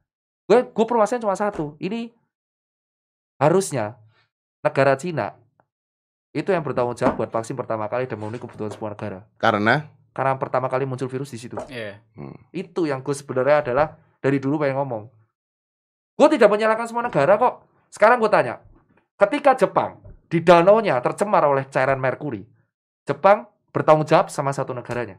[0.48, 1.76] Gue gue permasalahan cuma satu.
[1.82, 2.14] Ini
[3.42, 4.00] harusnya
[4.64, 5.36] negara Cina
[6.30, 9.26] itu yang bertanggung jawab buat vaksin pertama kali dan memenuhi kebutuhan semua negara.
[9.42, 11.58] Karena Karena pertama kali muncul virus di situ.
[11.68, 12.00] Iya.
[12.54, 15.19] Itu yang gue sebenarnya adalah dari dulu pengen ngomong.
[16.20, 17.64] Gue tidak menyalahkan semua negara kok.
[17.88, 18.60] Sekarang gue tanya,
[19.16, 22.44] ketika Jepang di danaunya tercemar oleh cairan merkuri,
[23.08, 25.16] Jepang bertanggung jawab sama satu negaranya.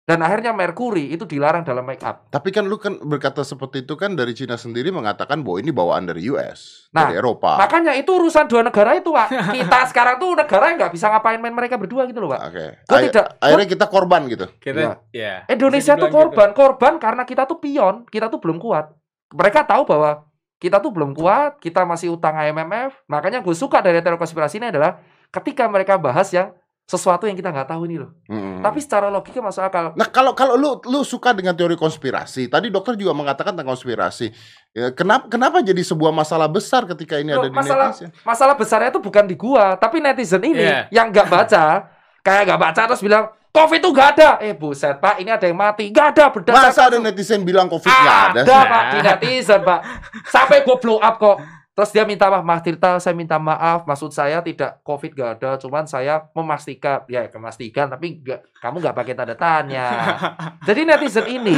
[0.00, 2.26] Dan akhirnya merkuri itu dilarang dalam make up.
[2.30, 6.02] tapi kan lu kan berkata seperti itu kan dari Cina sendiri mengatakan bahwa ini bawaan
[6.02, 7.54] dari US, Nah, dari Eropa.
[7.58, 9.54] Makanya itu urusan dua negara itu, Pak.
[9.54, 12.42] Kita sekarang tuh negara yang nggak bisa ngapain main mereka berdua gitu loh, Pak.
[12.42, 12.66] Oke.
[12.86, 14.46] Gua Ay- tidak- Akhirnya kita korban gitu.
[14.58, 14.90] Kita Iya.
[15.14, 15.34] ya.
[15.46, 18.90] Indonesia tuh dibilang korban, korban karena kita tuh pion, kita tuh belum kuat.
[19.30, 20.26] Mereka tahu bahwa
[20.60, 22.92] kita tuh belum kuat, kita masih utang IMF.
[23.06, 25.00] Makanya gue suka dari teori konspirasi ini adalah
[25.32, 26.52] ketika mereka bahas yang
[26.84, 28.10] sesuatu yang kita nggak tahu ini loh.
[28.26, 28.66] Mm-mm.
[28.66, 29.94] Tapi secara logika masuk akal.
[29.94, 34.34] Nah kalau kalau lu lu suka dengan teori konspirasi, tadi dokter juga mengatakan tentang konspirasi.
[34.74, 38.10] Ya, kenapa kenapa jadi sebuah masalah besar ketika ini Loh, ada di masalah- netizen?
[38.26, 40.90] Masalah besarnya itu bukan di gua, tapi netizen ini Iya.
[40.90, 41.94] yang nggak baca,
[42.26, 44.30] kayak nggak baca terus bilang COVID itu nggak ada.
[44.38, 45.90] Eh buset pak, ini ada yang mati.
[45.90, 48.40] Nggak ada berdasarkan Masa ada netizen bilang COVID nggak ada?
[48.40, 49.80] Ada pak di netizen pak.
[50.24, 51.38] Sampai gue blow up kok.
[51.70, 53.86] Terus dia minta maaf, Mas Tirta, saya minta maaf.
[53.86, 58.92] Maksud saya tidak COVID gak ada, cuman saya memastikan, ya memastikan, tapi nggak, kamu nggak
[58.92, 59.86] pakai tanda tanya.
[60.68, 61.56] Jadi netizen ini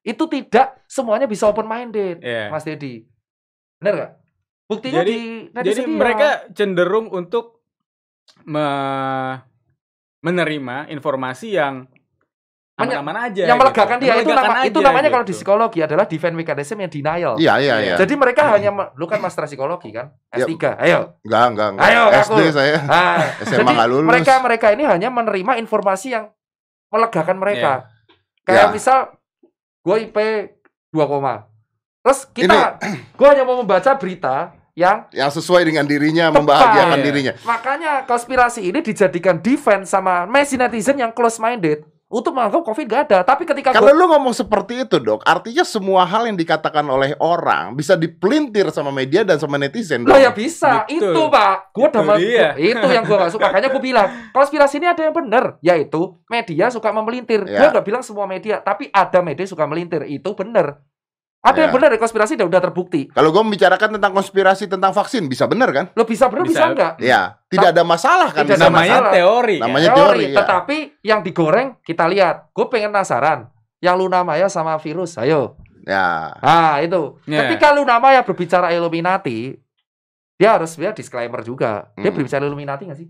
[0.00, 2.48] itu tidak semuanya bisa open minded, Iya.
[2.48, 3.02] Mas Dedi.
[3.80, 4.12] Bener gak?
[4.68, 5.96] Buktinya Jadi- di Jadi netizen dia.
[5.96, 7.64] mereka cenderung untuk
[8.44, 9.42] me-
[10.20, 11.86] menerima informasi yang
[12.74, 13.42] Menya- aman-aman aja.
[13.44, 14.04] yang melegakan gitu.
[14.04, 15.38] dia itu, Melegakan nama, itu namanya kalau di gitu.
[15.42, 17.32] psikologi adalah defense mechanism yang denial.
[17.36, 17.94] Iya iya iya.
[17.96, 20.14] Jadi mereka hanya me- lu kan master psikologi kan?
[20.30, 20.46] Ya.
[20.46, 20.78] S3.
[20.78, 21.18] Ayo.
[21.20, 21.84] Enggak enggak enggak.
[21.84, 22.54] Ayo, SD ngaku.
[22.54, 22.76] saya.
[22.84, 24.06] Ah, SMA jadi nggak lulus.
[24.08, 26.30] mereka mereka ini hanya menerima informasi yang
[26.88, 27.90] melegakan mereka.
[28.42, 28.72] Kayak Ya.
[28.72, 28.98] misal
[29.80, 30.16] gue IP
[30.88, 31.50] 2 koma.
[32.00, 32.78] Terus kita
[33.12, 36.38] gue hanya mau membaca berita yang Yang sesuai dengan dirinya, Tepat.
[36.38, 37.04] membahagiakan Iya.
[37.04, 37.32] dirinya.
[37.42, 43.02] makanya konspirasi ini dijadikan defense sama Messi netizen yang close minded untuk menganggap COVID gak
[43.04, 43.18] ada.
[43.20, 47.12] Tapi ketika Kalau gue lu ngomong seperti itu, Dok, artinya semua hal yang dikatakan oleh
[47.20, 50.08] orang bisa dipelintir sama media dan sama netizen.
[50.08, 50.16] Dong.
[50.16, 51.04] ya bisa, Betul.
[51.12, 51.56] itu pak.
[51.76, 52.48] Gue Itu udah dia.
[52.56, 53.52] itu yang gue gak suka.
[53.52, 57.44] Makanya gue bilang konspirasi ini ada yang benar, yaitu media suka memelintir.
[57.44, 57.60] Ya.
[57.60, 60.08] Gue gak bilang semua media, tapi ada media suka melintir.
[60.08, 60.80] Itu benar.
[61.48, 61.74] Ada yang Ya.
[61.74, 63.08] benar dari konspirasi dan udah terbukti.
[63.08, 65.84] Kalau gue membicarakan tentang konspirasi tentang vaksin, bisa benar kan?
[65.96, 66.70] Lo bisa benar bisa, Bisa.
[66.70, 66.92] enggak?
[67.00, 68.44] Ya, tidak ada masalah kan?
[68.44, 69.12] Tidak ada namanya masalah.
[69.16, 69.56] teori.
[69.56, 69.64] kan?
[69.64, 70.36] Namanya- Teori, teori, ya.
[70.36, 72.52] tetapi yang digoreng kita lihat.
[72.52, 73.48] Gue pengen penasaran.
[73.80, 75.56] Yang Luna Maya sama virus, ayo.
[75.82, 77.16] Ya, Ah itu.
[77.24, 77.48] Ya.
[77.48, 79.56] Ketika Luna Maya berbicara Illuminati,
[80.34, 81.88] dia harus dia disclaimer juga.
[81.96, 82.16] Dia Hmm.
[82.18, 83.08] berbicara Illuminati nggak sih?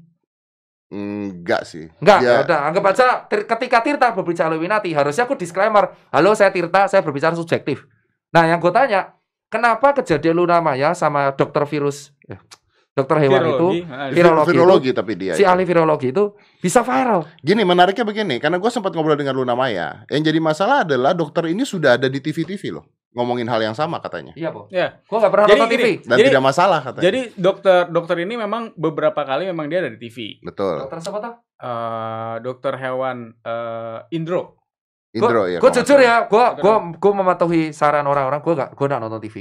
[0.89, 1.85] enggak sih.
[2.01, 2.41] Enggak, Ya.
[2.41, 5.93] udah anggap aja ketika Tirta berbicara Illuminati, harusnya aku disclaimer.
[6.09, 7.85] Halo, saya Tirta, saya berbicara subjektif.
[8.29, 9.17] Nah, yang gue tanya,
[9.49, 12.37] kenapa kejadian Luna Maya sama dokter virus, eh,
[12.93, 13.81] dokter hewan itu, Virologi.
[13.89, 15.33] Ah, Virologi Virologi tapi dia.
[15.33, 15.49] si itu.
[15.49, 16.25] ahli virologi itu
[16.59, 17.25] bisa viral?
[17.41, 20.05] Gini, menariknya begini, karena gue sempat ngobrol dengan Luna Maya.
[20.13, 22.85] Yang jadi masalah adalah dokter ini sudah ada di TV-TV loh.
[23.09, 24.37] Ngomongin hal yang sama katanya.
[24.37, 24.69] Iya, Po.
[24.69, 25.01] Ya.
[25.09, 25.81] Gue nggak pernah Jadi nonton TV.
[25.81, 27.05] gini, Dan Jadi- tidak masalah katanya.
[27.09, 30.37] Jadi dokter dokter ini memang beberapa kali memang dia ada di TV.
[30.45, 30.85] Betul.
[30.85, 31.35] Dokter siapa tuh?
[31.57, 34.58] Eh, dokter hewan eh, Indro.
[35.19, 35.59] Indro ya.
[35.59, 38.41] Gue jujur ya, gue gua gue mematuhi saran orang-orang.
[38.41, 39.37] Gue gak gue nggak nonton TV.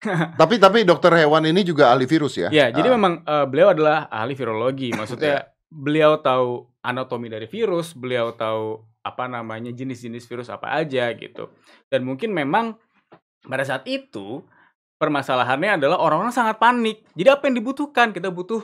[0.40, 2.48] Tapi tapi dokter hewan ini juga ahli virus ya.
[2.48, 2.94] Ya, jadi Ah.
[2.96, 4.90] memang eh, beliau adalah ahli virologi.
[4.98, 11.48] Maksudnya beliau tahu anatomi dari virus, beliau tahu apa namanya jenis-jenis virus apa aja gitu.
[11.88, 12.76] Dan mungkin memang
[13.44, 14.44] pada saat itu
[15.00, 17.00] permasalahannya adalah orang-orang sangat panik.
[17.16, 18.12] Jadi apa yang dibutuhkan?
[18.12, 18.60] Kita butuh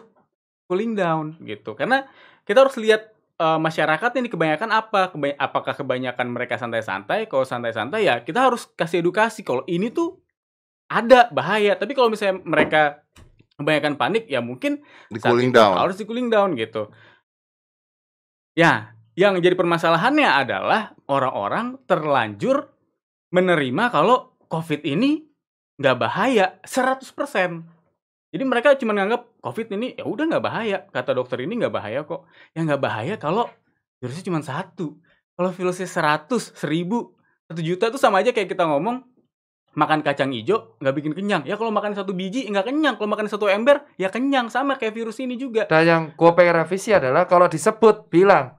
[0.68, 1.72] cooling down gitu.
[1.72, 2.04] Karena
[2.44, 5.12] kita harus lihat eh, masyarakat ini kebanyakan apa?
[5.12, 7.28] Keba- apakah kebanyakan mereka santai-santai?
[7.28, 10.20] Kalau santai-santai ya kita harus kasih edukasi kalau ini tuh
[10.88, 11.74] ada bahaya.
[11.76, 13.06] Tapi kalau misalnya mereka
[13.56, 15.74] kebanyakan panik ya mungkin Di cooling down.
[15.76, 16.92] Harus di cooling down gitu.
[18.56, 22.72] Ya, yang jadi permasalahannya adalah orang-orang terlanjur
[23.32, 25.24] menerima kalau COVID ini
[25.76, 27.75] nggak bahaya 100%.
[28.36, 30.84] Jadi mereka cuma nganggap COVID ini ya udah nggak bahaya.
[30.92, 32.28] Kata dokter ini nggak bahaya kok.
[32.52, 33.48] Ya nggak bahaya kalau
[33.96, 35.00] virusnya cuma satu.
[35.32, 37.16] Kalau virusnya 100, 1000,
[37.48, 39.08] 1 juta itu sama aja kayak kita ngomong
[39.72, 41.48] makan kacang hijau nggak bikin kenyang.
[41.48, 43.00] Ya kalau makan satu biji nggak kenyang.
[43.00, 44.52] Kalau makan satu ember ya kenyang.
[44.52, 45.64] Sama kayak virus ini juga.
[45.64, 48.52] Dan yang gue pengen revisi adalah kalau disebut bilang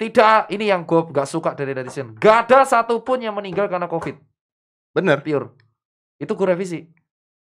[0.00, 2.16] tidak ini yang gue nggak suka dari netizen.
[2.16, 4.16] Gak ada satupun yang meninggal karena covid
[4.96, 5.20] Bener.
[5.20, 5.52] pure.
[6.16, 6.80] Itu gue revisi.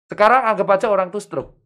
[0.07, 1.59] Sekarang anggap aja orang tuh stroke,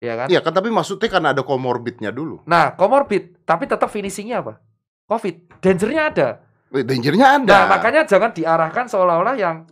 [0.00, 0.26] ya kan?
[0.32, 2.40] Iya kan tapi maksudnya karena ada komorbidnya dulu.
[2.48, 4.58] Nah comorbid, tapi tetap finishingnya apa?
[5.06, 6.28] Covid, dangernya ada.
[6.70, 7.50] Wih, Dangernya ada.
[7.50, 9.66] Nah makanya jangan diarahkan seolah-olah yang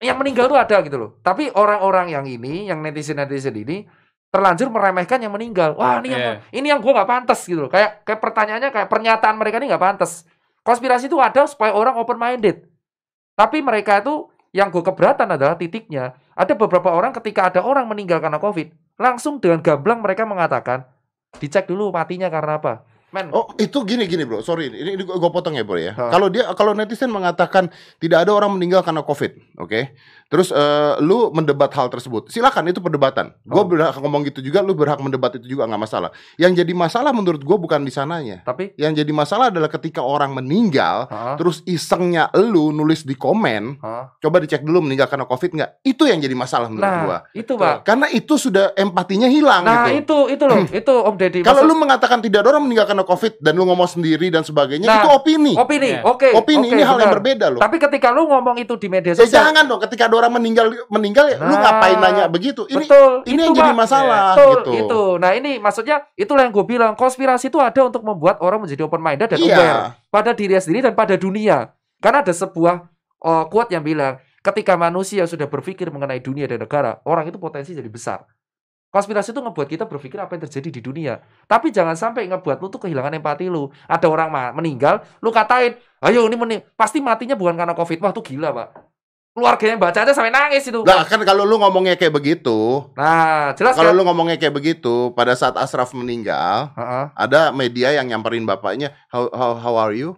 [0.00, 1.10] yang meninggal tuh ada gitu loh.
[1.20, 3.84] Tapi orang-orang yang ini, yang netizen-netizen ini
[4.28, 5.78] terlanjur meremehkan yang meninggal.
[5.78, 6.34] Wah ini yang Iya.
[6.50, 7.70] ini yang gue nggak pantas gitu loh.
[7.70, 10.26] Kayak kayak pertanyaannya kayak pernyataan mereka ini nggak pantas.
[10.64, 12.66] Konspirasi itu ada supaya orang open minded.
[13.36, 16.16] Tapi mereka itu yang gue keberatan adalah titiknya.
[16.34, 20.86] Ada beberapa orang ketika ada orang meninggal karena covid, langsung dengan gamblang mereka mengatakan
[21.38, 22.74] dicek dulu matinya karena apa.
[23.14, 25.94] Men, Oh itu gini gini bro, sorry ini, ini gue potong ya bro ya.
[25.94, 29.94] Kalau dia kalau netizen mengatakan tidak ada orang meninggal karena covid, oke.
[30.26, 33.30] Terus eh, lu mendebat hal tersebut, silakan itu perdebatan.
[33.40, 33.62] Gue Oh.
[33.64, 36.10] berhak ngomong gitu juga, lu berhak mendebat itu juga nggak masalah.
[36.34, 38.42] Yang jadi masalah menurut gue bukan di sananya.
[38.42, 43.78] tapi Yang jadi masalah adalah ketika orang meninggal, ha, terus isengnya lu nulis di komen,
[43.78, 44.10] ha.
[44.16, 45.70] coba dicek dulu meninggal karena covid nggak?
[45.84, 47.18] Itu yang jadi masalah menurut Nah, gua.
[47.30, 47.76] itu Pak.
[47.84, 50.26] Karena itu sudah empatinya hilang Nah, gitu.
[50.26, 51.40] itu itu loh, itu Om Deddy.
[51.42, 54.40] Kalau Maksud- lu mengatakan tidak ada orang meninggal karena covid dan lu ngomong sendiri dan
[54.40, 55.52] sebagainya, Nah, itu opini.
[55.54, 56.02] opini, Iya.
[56.02, 56.28] oke.
[56.32, 57.16] opini oke, ini hal yang benar.
[57.20, 57.60] berbeda loh.
[57.60, 60.66] Tapi ketika lu ngomong itu di media Ya sosial, jangan dong ketika ada orang meninggal
[60.88, 62.64] meninggal ya, lu Nah, ngapain nanya begitu?
[62.64, 64.70] Ini betul, ini itu, yang jadi masalah Betul, gitu.
[64.80, 65.02] itu.
[65.20, 68.98] Nah, ini maksudnya itulah yang gue bilang, konspirasi itu ada untuk membuat orang menjadi open
[68.98, 69.76] minded dan aware Iya.
[70.08, 71.70] pada diri sendiri dan pada dunia.
[72.00, 72.90] Karena ada sebuah
[73.20, 77.72] oh, quote yang bilang, ketika manusia sudah berpikir mengenai dunia dan negara, orang itu potensi
[77.72, 78.28] jadi besar.
[78.94, 81.18] Konspirasi itu ngebuat kita berpikir apa yang terjadi di dunia.
[81.50, 83.66] Tapi jangan sampai ngebuat lu tuh kehilangan empati lu.
[83.90, 87.98] Ada orang meninggal, lu katain, ayo ini meni pasti matinya bukan karena covid.
[87.98, 88.68] Wah, tuh gila, Pak.
[89.34, 90.86] Keluarganya baca aja sampai nangis itu.
[90.86, 93.98] Lah kan kalau lu ngomongnya kayak begitu, Nah, jelas kalau kan?
[93.98, 97.04] lu ngomongnya kayak begitu, pada saat Asraf meninggal, Heeh.
[97.18, 100.14] ada media yang nyamperin bapaknya, how how, how are you?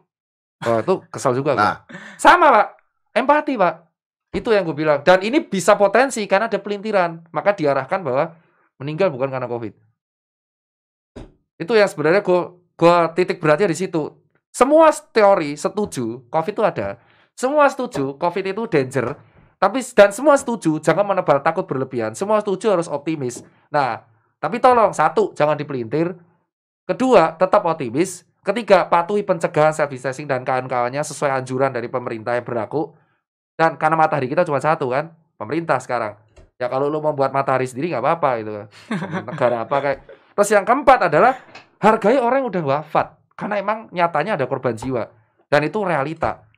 [0.68, 1.56] Wah, itu kesal juga.
[1.56, 1.88] Nah.
[2.20, 2.68] Sama, Pak.
[3.16, 3.88] Empati, Pak.
[4.36, 5.00] Itu yang gue bilang.
[5.00, 7.24] Dan ini bisa potensi karena ada pelintiran.
[7.32, 8.36] Maka diarahkan bahwa
[8.80, 9.74] meninggal bukan karena COVID.
[11.56, 12.40] Itu yang sebenarnya gue
[12.76, 14.12] gue titik beratnya di situ.
[14.52, 17.00] Semua teori setuju COVID itu ada.
[17.36, 19.16] Semua setuju COVID itu danger.
[19.56, 22.12] Tapi dan semua setuju jangan menebal takut berlebihan.
[22.12, 23.40] Semua setuju harus optimis.
[23.72, 24.04] Nah,
[24.36, 26.12] tapi tolong satu jangan dipelintir.
[26.86, 28.22] Kedua, tetap optimis.
[28.46, 32.94] Ketiga, patuhi pencegahan self distancing dan kawan-kawannya sesuai anjuran dari pemerintah yang berlaku.
[33.58, 36.14] Dan karena matahari kita cuma satu kan, pemerintah sekarang.
[36.56, 38.66] Ya kalau lu membuat matahari sendiri nggak apa-apa gitu kan.
[39.28, 39.98] Negara apa kayak.
[40.36, 41.36] Terus yang keempat adalah
[41.80, 43.06] hargai orang yang udah wafat.
[43.36, 45.04] Karena emang nyatanya ada korban jiwa.
[45.52, 46.48] Dan itu realita.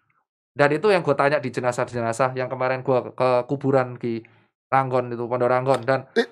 [0.55, 4.23] Dan itu yang gue tanya di jenazah-jenazah yang kemarin gue ke kuburan di
[4.71, 5.81] Ranggon itu, Pondok Ranggon.
[5.83, 6.31] Dan T-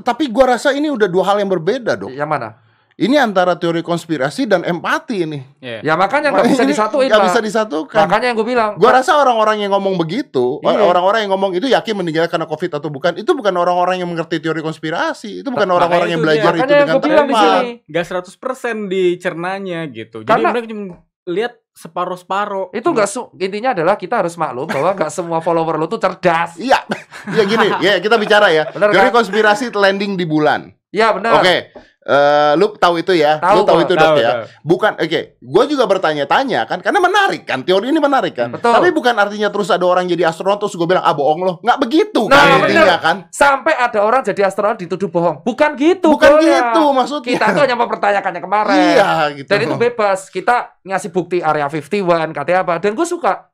[0.00, 2.08] Tapi gua rasa ini udah dua hal yang berbeda dong.
[2.14, 2.56] yang mana?
[2.98, 5.38] Ini antara teori konspirasi dan empati ini.
[5.62, 5.86] Iya.
[5.86, 7.30] Ya makanya nggak bisa disatuin, Pak.
[7.30, 7.94] bisa disatukan.
[7.94, 8.70] Makanya yang gue bilang.
[8.74, 10.82] Gua rasa orang-orang yang ngomong begitu, Iya.
[10.82, 14.42] orang-orang yang ngomong itu yakin meninggal karena covid atau bukan, itu bukan orang-orang yang mengerti
[14.42, 16.82] teori konspirasi, itu bukan Makanya orang-orang yang belajar dia.
[16.82, 17.70] itu dengan sini.
[17.86, 20.16] Gak 100% dicernanya gitu.
[20.20, 20.84] Jadi Karena- mereka cuma
[21.24, 22.72] lihat separuh-separuh.
[22.72, 26.58] Itu nggak su- intinya adalah kita harus maklum bahwa nggak semua follower lu tuh cerdas.
[26.58, 26.82] Iya,
[27.38, 28.66] ya gini, ya kita bicara ya.
[28.66, 29.14] Bener Teori kan?
[29.14, 30.74] konspirasi landing di bulan.
[30.88, 31.38] Ya benar.
[31.38, 31.70] Oke,
[32.08, 33.36] eh, lu tahu itu ya?
[33.36, 34.30] Tahu lu tahu itu Tahu, dok ya?
[34.32, 34.40] tahu.
[34.64, 35.20] Bukan, oke.
[35.38, 37.60] Gue juga bertanya-tanya kan, karena menarik kan.
[37.62, 38.48] Teori ini menarik kan.
[38.56, 38.72] Betul.
[38.72, 41.56] Tapi bukan artinya terus ada orang jadi astronot terus gue bilang ah bohong loh.
[41.60, 43.16] Nggak begitu Nah, kan intinya kan.
[43.30, 45.44] Sampai ada orang jadi astronot dituduh bohong.
[45.46, 46.10] Bukan gitu.
[46.10, 46.74] Bukan goalnya.
[46.74, 47.28] gitu maksudnya.
[47.38, 48.78] Kita tuh hanya mempertanyakannya kemarin.
[48.96, 49.48] Iya gitu.
[49.52, 50.26] Dan itu bebas.
[50.28, 52.74] Kita ngasih bukti area 51, katanya apa.
[52.82, 53.52] Dan gue suka.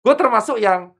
[0.00, 0.95] Gue termasuk yang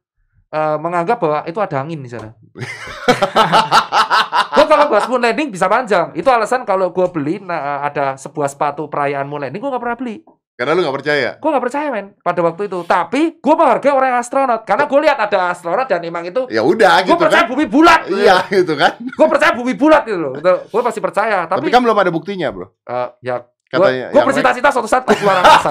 [0.51, 2.30] eh, menganggap bahwa itu ada angin di sana.
[4.57, 6.14] gue kalau bahas moon landing bisa panjang.
[6.16, 9.99] Itu alasan kalau gue beli nah, ada sebuah sepatu perayaan moon landing, gue gak pernah
[9.99, 10.16] beli.
[10.57, 11.30] Karena lu nggak percaya.
[11.36, 12.80] Gue gak percaya men pada waktu itu.
[12.88, 14.64] Tapi gue menghargai orang yang astronot.
[14.64, 17.53] Karena gue lihat ada astronot dan emang itu Ya udah gue gitu percaya kan.
[17.53, 18.09] bumi bulat.
[18.09, 18.97] Iya gitu kan.
[18.97, 20.32] Gue percaya bumi bulat gitu loh.
[20.40, 21.44] Gue pasti percaya.
[21.44, 22.72] Tapi, Tapi, kan belum ada buktinya bro.
[22.72, 25.70] eh, ya Katanya Gue bercita-cita suatu saat gue keluar angkasa.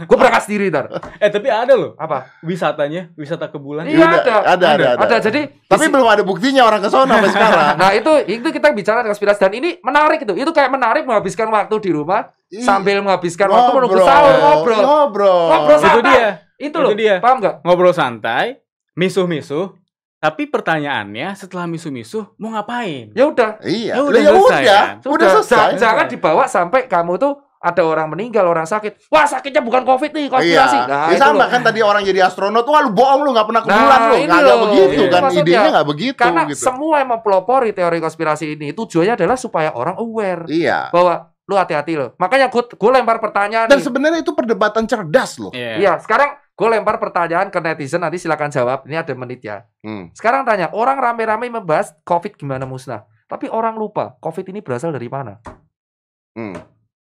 [0.00, 0.86] gue berangkat sendiri ntar.
[1.16, 2.30] Eh tapi ada loh Apa?
[2.40, 3.82] wisatanya, wisata ke bulan.
[3.82, 4.32] Iya, Udah, ada.
[4.46, 5.04] ada, ada, ada.
[5.04, 5.16] Ada.
[5.20, 7.66] Jadi Tapi di- belum ada buktinya orang ke sana sampai sekarang.
[7.80, 10.32] Nah itu itu kita bicara konspirasi dan ini menarik itu.
[10.32, 14.06] Itu kayak menarik menghabiskan waktu di rumah Ih, sambil menghabiskan waktu menunggu ngobrol.
[14.06, 14.80] sahur ngobrol.
[14.80, 15.46] Ngobrol.
[15.50, 16.26] Ngobrol Itu dia.
[16.56, 16.90] Itu Itu loh.
[16.92, 17.14] dia.
[17.18, 17.54] Paham nggak?
[17.62, 18.58] Ngobrol santai,
[18.94, 19.77] misuh-misuh.
[20.18, 23.14] Tapi pertanyaannya setelah misuh-misuh mau ngapain?
[23.14, 23.62] Ya udah.
[23.62, 23.92] Iya.
[23.94, 24.86] Ya udah ya selesai, udah, kan?
[24.98, 25.28] udah Sudah.
[25.32, 25.56] selesai.
[25.56, 29.10] Ja- Jangan dibawa sampai kamu tuh ada orang meninggal, orang sakit.
[29.10, 30.32] Wah sakitnya bukan covid nih, Iya.
[30.32, 30.78] konspirasi.
[30.80, 31.48] Nah, Ya itu sama loh.
[31.48, 34.14] kan tadi orang jadi astronot, wah lu bohong lu nggak pernah ke Nah, bulan lu.
[34.14, 34.62] ini Nggak nggak loh.
[34.64, 35.42] begitu Ini kan maksudnya.
[35.44, 36.60] idenya nggak begitu Karena gitu.
[36.60, 40.90] semua yang mempelopori teori konspirasi ini tujuannya adalah supaya orang aware Iya.
[40.90, 41.14] bahwa
[41.48, 42.12] lu hati-hati loh.
[42.20, 43.86] Makanya gue gue lempar pertanyaan Dan nih.
[43.88, 45.48] sebenarnya itu perdebatan cerdas loh.
[45.56, 45.80] Iya.
[45.80, 48.84] Iya, sekarang gue lempar pertanyaan ke netizen nanti silakan jawab.
[48.84, 49.64] Ini ada menit ya.
[49.80, 50.12] Hmm.
[50.12, 53.08] Sekarang tanya, orang rame-rame membahas COVID gimana musnah.
[53.24, 55.40] Tapi orang lupa, COVID ini berasal dari mana?
[56.36, 56.56] Hmm.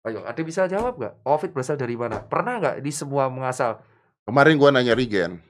[0.09, 1.21] Ayo, ada bisa jawab nggak?
[1.21, 2.25] COVID berasal dari mana?
[2.25, 3.85] Pernah nggak di semua mengasal?
[4.25, 5.41] Kemarin gua nanya Rigen,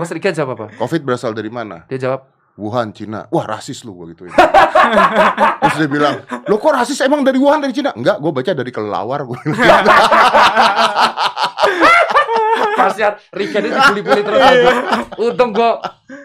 [0.00, 0.66] Mas Rigan jawab apa?
[0.80, 1.84] Covid berasal dari mana?
[1.92, 2.24] Dia jawab,
[2.58, 3.30] Wuhan, Cina.
[3.30, 4.34] Wah, rasis lu gua gituin.
[5.62, 8.74] Terus dia bilang, "Lo kok rasis emang dari Wuhan dari Cina?" Enggak, gua baca dari
[8.74, 9.38] kelelawar gua.
[12.78, 14.40] kasihan Rigan itu dibully-bully terus.
[14.40, 14.76] Aduh,
[15.28, 15.72] Untung gue,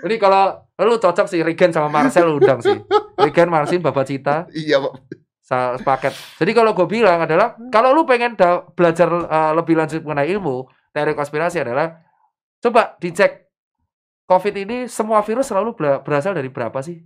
[0.05, 2.77] ini kalau lu cocok sih Rigan sama Marcel lu undang sih.
[3.17, 4.93] Rigan, Marcin, Bapak Cita, iya, Pak.
[5.43, 6.13] sepaket.
[6.39, 8.33] Jadi kalau gue bilang adalah, kalau lu pengen
[8.73, 10.65] belajar uh, lebih lanjut mengenai ilmu,
[10.95, 11.99] teori konspirasi adalah,
[12.63, 13.42] coba dicek
[14.33, 16.97] COVID ini semua virus selalu berasal dari berapa sih?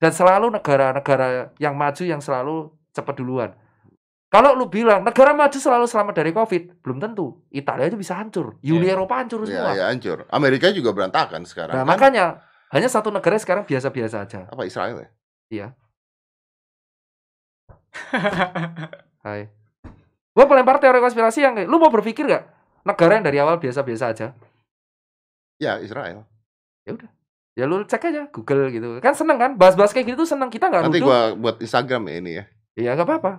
[0.00, 3.50] Dan selalu negara-negara yang maju yang selalu cepat duluan.
[4.32, 7.38] Kalau lu bilang negara maju selalu selamat dari COVID, belum tentu.
[7.54, 8.98] Italia aja bisa hancur, Uni Iya.
[8.98, 9.70] Eropa hancur Ya, semua.
[9.78, 10.26] ya hancur.
[10.26, 11.76] Amerika juga berantakan sekarang.
[11.78, 11.90] Nah, kan?
[11.94, 12.24] makanya
[12.74, 14.40] hanya satu negara sekarang biasa-biasa aja.
[14.50, 15.06] apa Israel
[15.52, 15.70] ya?
[19.22, 19.46] Hai.
[20.34, 22.44] Gua pelempar teori konspirasi yang lu mau berpikir gak?
[22.82, 24.26] Negara yang dari awal biasa-biasa aja.
[25.62, 26.26] Ya, Israel.
[27.54, 28.98] Ya lu cek aja Google gitu.
[28.98, 29.50] Kan seneng kan?
[29.54, 30.50] Bahas-bahas kayak gitu seneng.
[30.50, 32.44] Kita nggak Nanti gua buat Instagram ya ini ya.
[32.74, 33.32] Iya nggak apa-apa.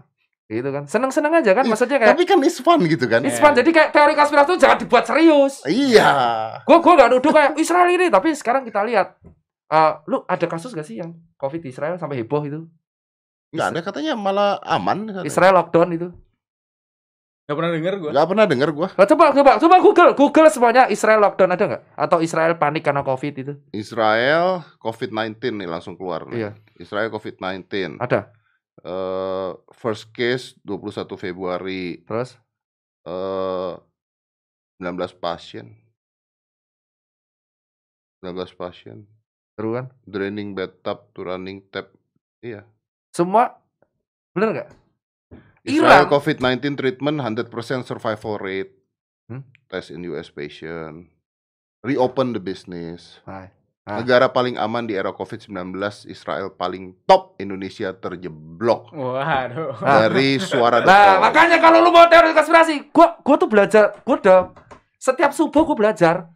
[0.48, 0.88] Gitu kan.
[0.88, 1.68] Seneng-seneng aja kan.
[1.68, 3.20] Maksudnya kayak Tapi kan it's fun gitu kan.
[3.28, 3.52] it's fun.
[3.52, 5.54] Jadi kayak teori konspirasi itu jangan dibuat serius.
[5.68, 6.10] Iya.
[6.64, 8.08] Gua gua nggak nuduh kayak Israel ini.
[8.08, 9.20] Tapi sekarang kita lihat.
[9.66, 12.70] eh, lu ada kasus gak sih yang COVID di Israel sampai heboh itu?
[13.50, 15.26] Nggak ada katanya malah aman.
[15.26, 16.08] Israel lockdown itu.
[17.46, 18.10] Gak pernah denger gue.
[18.10, 18.90] Nggak pernah denger gua.
[18.98, 21.84] Nah, coba coba coba Google Google semuanya Israel lockdown ada nggak?
[21.94, 23.54] Atau Israel panik karena COVID itu?
[23.70, 26.26] Israel COVID-19 nih langsung keluar.
[26.26, 26.42] nih.
[26.42, 26.52] Iya.
[26.82, 28.02] Israel COVID-19.
[28.02, 28.34] Ada.
[28.82, 32.02] Eh, first case 21 Februari.
[32.02, 32.34] Terus
[33.06, 33.74] Eh
[34.82, 35.70] 19 pasien.
[38.26, 39.06] 19 pasien.
[39.54, 39.94] seru kan?
[40.10, 41.94] Draining bathtub to running tap.
[42.42, 42.66] Iya.
[43.14, 43.54] Semua
[44.34, 44.70] bener nggak?
[45.66, 46.14] Israel Iran.
[46.14, 48.74] COVID-19 treatment 100% survival rate.
[49.26, 49.42] Hmm?
[49.66, 51.10] Test in US patient.
[51.82, 53.20] Reopen the business.
[53.26, 53.50] Hai.
[53.86, 54.02] Ah.
[54.02, 55.78] Negara paling aman di era COVID-19,
[56.10, 58.90] Israel paling top, Indonesia terjeblok.
[58.90, 59.78] Waduh.
[59.78, 64.42] Dari suara Nah, makanya kalau lu mau teori konspirasi, gua gua tuh belajar, gua udah
[64.98, 66.34] setiap subuh gua belajar.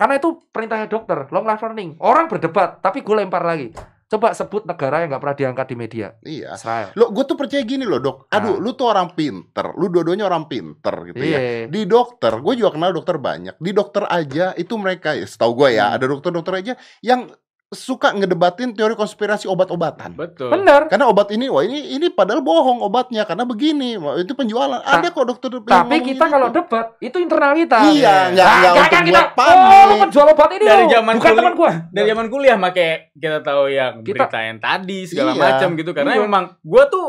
[0.00, 2.00] Karena itu perintahnya dokter, long life learning.
[2.00, 3.70] Orang berdebat, tapi gue lempar lagi.
[4.12, 6.06] Coba sebut negara yang nggak pernah diangkat di media.
[6.20, 6.52] Iya.
[6.52, 6.92] Israel.
[7.00, 8.28] Lo, gue tuh percaya gini loh dok.
[8.28, 8.60] Aduh, Nah.
[8.60, 9.72] lu tuh orang pinter.
[9.72, 11.38] Lu dua-duanya orang pinter gitu ya.
[11.40, 11.72] Iya.
[11.72, 13.56] Di dokter, gue juga kenal dokter banyak.
[13.56, 15.96] Di dokter aja itu mereka ya, setahu gue ya, Hmm.
[15.96, 17.32] ada dokter-dokter aja yang
[17.72, 20.12] suka ngedebatin teori konspirasi obat-obatan.
[20.12, 20.52] Betul.
[20.52, 20.86] Bener.
[20.86, 24.78] Karena obat ini, wah ini ini padahal bohong obatnya karena begini, wah, itu penjualan.
[24.78, 26.32] Ada kok dokter Tapi kita gitu.
[26.32, 27.78] kalau debat, itu internal kita.
[27.90, 30.00] iya, nggak Nah, nggak jangan untuk kita, buat oh lu panik.
[30.04, 31.70] penjual obat ini Dari zaman bukan teman gua.
[31.88, 35.40] Dari zaman kuliah make kita tahu yang Kita- berita yang tadi segala Iya.
[35.42, 36.20] macam gitu karena Iya.
[36.22, 37.06] memang gua tuh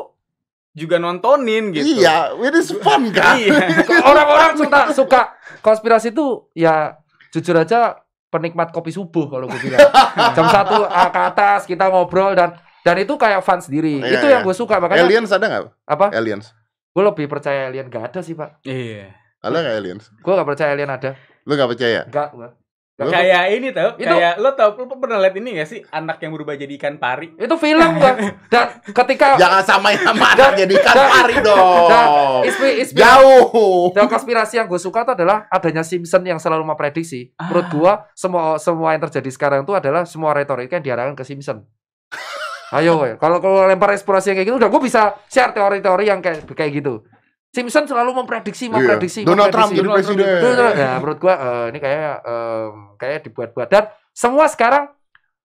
[0.72, 2.01] juga nontonin gitu.
[2.01, 3.38] Iya, it is fun kan?
[3.38, 3.84] Iya.
[4.01, 5.22] Orang-orang suka suka
[5.59, 6.97] konspirasi itu ya
[7.30, 8.03] jujur aja
[8.34, 9.77] penikmat kopi subuh kalau gue bilang.
[10.36, 14.01] Jam satu ah, ke atas kita ngobrol dan dan itu kayak fun sendiri.
[14.01, 14.34] Iya, itu iya.
[14.38, 15.63] yang gue suka makanya Aliens ada nggak?
[15.86, 16.07] apa?
[16.17, 16.49] Aliens.
[16.93, 18.61] Gue lebih percaya alien gak ada sih pak.
[18.65, 19.13] Iya.
[19.41, 20.03] Ada nggak aliens?
[20.21, 21.11] Gue gak percaya alien ada.
[21.43, 22.01] Lu nggak percaya?
[22.05, 22.49] Enggak gue.
[22.93, 26.29] Kayak ini tau, Itu- kayak lo tau lo pernah lihat ini gak sih anak yang
[26.29, 27.33] berubah jadi ikan pari?
[27.33, 28.11] Itu film gue.
[28.53, 31.89] Dan ketika Jangan samain sama Dan- anak jadi ikan dan- pari dong.
[31.89, 32.05] dan
[32.45, 33.89] ispi, ispi, Jauh.
[33.91, 37.33] Dan konspirasi yang gue suka itu adalah adanya Simpson yang selalu memprediksi.
[37.41, 37.73] Menurut Ah.
[37.73, 41.65] gue semua semua yang terjadi sekarang itu adalah semua retorika yang diarahkan ke Simpson.
[42.77, 46.45] Ayo, kalau kalau lempar eksplorasi yang kayak gitu, udah gue bisa share teori-teori yang kayak
[46.47, 47.01] kayak gitu.
[47.54, 49.30] Simpson selalu memprediksi, memprediksi, Iya.
[49.30, 49.78] Donald Trump memprediksi.
[49.78, 50.41] jadi Donald Trump presiden.
[50.41, 50.72] Betul, betul.
[50.74, 54.89] Nah, menurut gua eh, ini kayak em, kayak dibuat-buat dan semua sekarang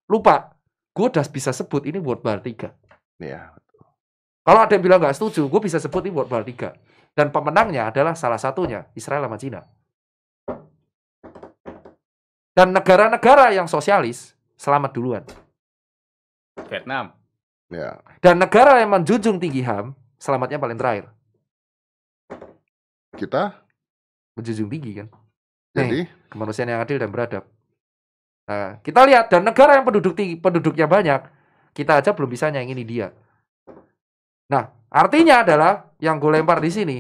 [0.08, 0.56] lupa.
[0.96, 2.74] Gue udah bisa sebut ini World War 3.
[3.22, 3.54] Iya.
[4.42, 6.74] Kalau ada yang bilang nggak setuju, gue bisa sebut ini World War 3.
[7.14, 9.60] Dan pemenangnya adalah salah satunya Israel sama Cina.
[12.50, 15.22] Dan negara-negara yang sosialis selamat duluan.
[16.66, 17.14] Vietnam.
[17.70, 18.00] Ya.
[18.18, 21.06] Dan negara yang menjunjung tinggi HAM selamatnya paling terakhir.
[23.18, 23.66] Kita
[24.38, 25.10] Menjunjung tinggi kan.
[25.74, 27.44] jadi Kemanusiaan yang adil dan beradab.
[28.46, 31.20] Nah, kita lihat dan negara yang penduduk tinggi, penduduknya banyak,
[31.74, 33.10] kita aja belum bisa nyangini dia.
[34.48, 36.98] Nah, artinya adalah yang gue lempar di sini,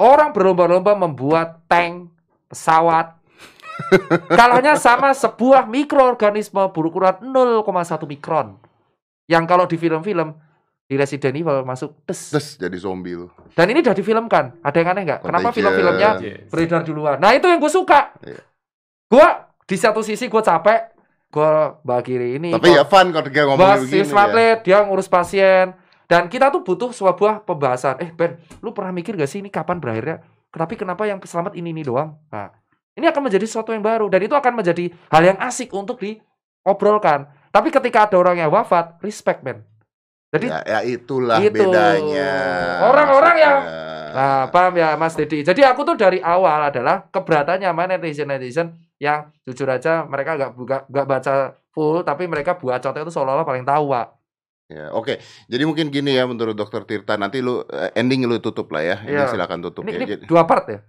[0.00, 2.10] orang berlomba-lomba membuat tank,
[2.50, 3.14] pesawat,
[4.38, 7.62] kalahnya sama sebuah mikroorganisme berukuran 0,1
[8.08, 8.58] mikron.
[9.30, 10.34] Yang kalau di film-film
[10.88, 12.32] di Resident Evil masuk tes.
[12.32, 13.28] tes jadi zombie lu.
[13.52, 14.64] Dan ini udah difilmkan.
[14.64, 15.20] Ada yang aneh nggak?
[15.20, 16.48] Kenapa film-filmnya Yes.
[16.48, 17.20] beredar duluan.
[17.20, 18.16] Nah itu yang gue suka.
[18.24, 18.40] Iya.
[19.12, 19.28] Gue
[19.68, 20.96] di satu sisi gue capek,
[21.28, 21.52] gue
[21.84, 22.56] bagi ini.
[22.56, 24.08] Tapi gua ya fun kalau dia ngomongin bahas begini.
[24.08, 24.52] Ya.
[24.64, 25.76] Dia ngurus pasien.
[26.08, 28.00] Dan kita tuh butuh sebuah pembahasan.
[28.00, 30.24] Eh Ben, lu pernah mikir gak sih ini kapan berakhirnya?
[30.48, 32.16] Tapi kenapa yang selamat ini ini doang?
[32.32, 32.48] Nah,
[32.96, 37.28] ini akan menjadi sesuatu yang baru dan itu akan menjadi hal yang asik untuk diobrolkan.
[37.52, 39.68] Tapi ketika ada orang yang wafat, respect men.
[40.28, 41.56] Jadi Ya, ya itulah Itu.
[41.56, 42.32] bedanya.
[42.84, 43.60] Orang-orang yang-.
[44.08, 45.44] Nah, paham ya Mas Dedi.
[45.44, 50.76] Jadi aku tuh dari awal adalah keberatannya sama netizen-netizen yang jujur aja mereka nggak buka
[50.90, 51.32] nggak baca
[51.70, 54.06] full tapi mereka buat contoh itu seolah-olah paling tahu, Pak.
[54.68, 55.16] Ya, oke.
[55.48, 58.96] Jadi mungkin gini ya menurut Dokter Tirta nanti lu eh, ending lu tutup lah ya.
[59.00, 59.32] Ini Iya.
[59.32, 59.96] silakan tutup Ini, ya.
[59.96, 60.80] ini Jadi dua part ya.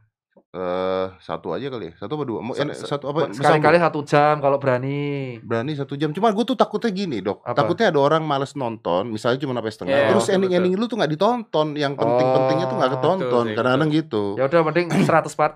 [0.50, 1.92] Eh, satu aja kali ya.
[1.96, 2.40] Satu apa dua?
[2.40, 3.30] Mau Sa- sa- satu apa?
[3.30, 3.86] Sekali-kali Bersambung?
[3.86, 5.38] satu jam kalau berani.
[5.40, 6.10] berani satu jam.
[6.10, 7.40] Cuma gue tuh takutnya gini dok.
[7.44, 7.54] Apa?
[7.56, 9.08] Takutnya ada orang males nonton.
[9.08, 9.94] Misalnya cuma sampai setengah.
[9.94, 11.68] Iya, Terus betul, ending-ending lu tuh nggak ditonton.
[11.74, 13.46] Yang penting-pentingnya tuh nggak Oh, ketonton.
[13.54, 14.24] Kadang-kadang gitu.
[14.36, 15.54] Ya udah mending 100 part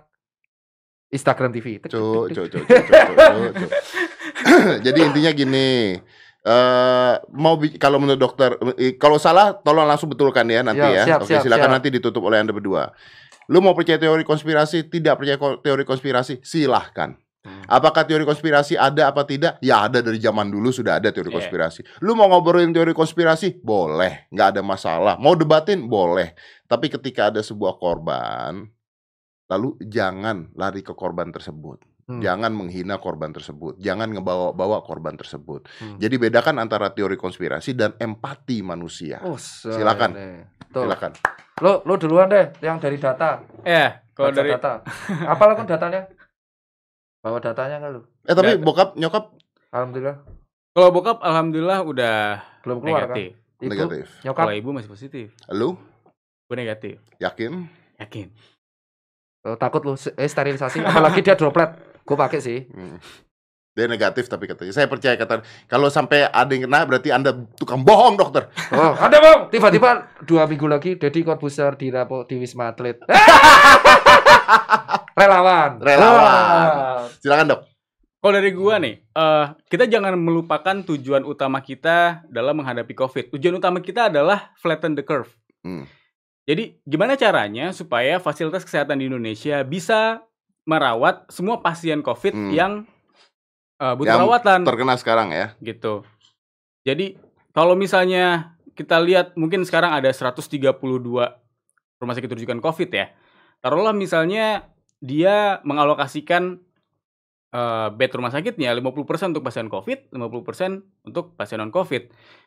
[1.10, 1.66] Instagram TV.
[1.84, 2.64] Cuk, cuk, cuk.
[4.86, 5.96] Jadi intinya gini,
[6.44, 8.50] eh mau kalau menurut dokter,
[8.98, 11.04] kalau salah tolong langsung betulkan ya nanti Ya, ya.
[11.08, 11.74] siap, Oke, siap, silakan siap.
[11.78, 12.92] nanti ditutup oleh anda berdua.
[13.52, 17.16] Lu mau percaya teori konspirasi, tidak percaya teori konspirasi, silahkan.
[17.44, 17.60] Hmm.
[17.68, 19.60] Apakah teori konspirasi ada apa tidak?
[19.60, 21.38] Ya ada dari zaman dulu sudah ada teori Iya.
[21.44, 21.84] konspirasi.
[22.00, 23.60] Lu mau ngobrolin teori konspirasi?
[23.60, 25.20] Boleh, nggak ada masalah.
[25.20, 25.84] Mau debatin?
[25.92, 26.32] Boleh.
[26.72, 28.64] Tapi ketika ada sebuah korban,
[29.52, 31.84] lalu jangan lari ke korban tersebut.
[32.04, 32.20] Hmm.
[32.20, 33.80] Jangan menghina korban tersebut.
[33.80, 35.66] Jangan ngebawa-bawa korban tersebut.
[35.80, 35.96] Hmm.
[35.98, 39.24] Jadi bedakan antara teori konspirasi dan empati manusia.
[39.24, 40.12] Oh, Silakan.
[40.68, 40.84] Tuh.
[40.84, 41.16] Silakan.
[41.64, 43.40] Lo lo duluan deh yang dari data.
[43.64, 44.84] Ya, kalau Baca dari data.
[45.32, 46.12] Apalah kan datanya?
[47.24, 48.02] Bawa datanya enggak lu?
[48.28, 49.32] Eh tapi Dan- bokap nyokap
[49.72, 50.18] Alhamdulillah
[50.74, 52.18] kalau bokap alhamdulillah udah
[52.66, 53.30] belum keluar negatif.
[53.38, 53.62] kan.
[53.62, 54.06] Ibu, negatif.
[54.26, 55.28] nyokap Kalau ibu masih positif.
[55.54, 55.78] Lu
[56.50, 56.98] Gue negatif.
[57.22, 57.70] yakin?
[58.02, 58.28] Yakin.
[59.46, 61.93] Oh, takut lu eh, sterilisasi apalagi dia droplet.
[62.04, 62.68] Gue pakai sih.
[62.70, 63.00] Hmm.
[63.74, 64.70] Dia negatif tapi katanya.
[64.70, 68.54] Saya percaya kata kalau sampai ada yang kena berarti Anda tukang bohong, dokter.
[68.70, 69.40] Oh, ada bang.
[69.50, 73.02] Tiba-tiba dua minggu lagi Deddy Corbuzier di Rapo di Wisma Atlet.
[75.20, 75.82] Relawan.
[75.82, 76.22] Relawan.
[76.22, 77.10] Ah.
[77.18, 77.62] Silakan, Dok.
[78.24, 83.34] Kalau dari gua nih, eh kita jangan melupakan tujuan utama kita dalam menghadapi COVID.
[83.36, 85.34] Tujuan utama kita adalah flatten the curve.
[85.66, 85.90] Hmm.
[86.46, 90.24] Jadi gimana caranya supaya fasilitas kesehatan di Indonesia bisa
[90.64, 92.52] merawat semua pasien COVID Hmm.
[92.52, 92.74] yang
[93.78, 95.52] eh, butuh Yang perawatan Terkena sekarang ya.
[95.60, 96.08] gitu.
[96.84, 97.20] Jadi
[97.52, 100.80] kalau misalnya kita lihat mungkin sekarang ada 132
[102.00, 103.12] rumah sakit rujukan COVID ya.
[103.60, 104.68] Taruhlah misalnya
[105.00, 106.60] dia mengalokasikan
[107.54, 112.04] eh, bed rumah sakitnya 50% untuk pasien COVID, 50% untuk pasien non COVID.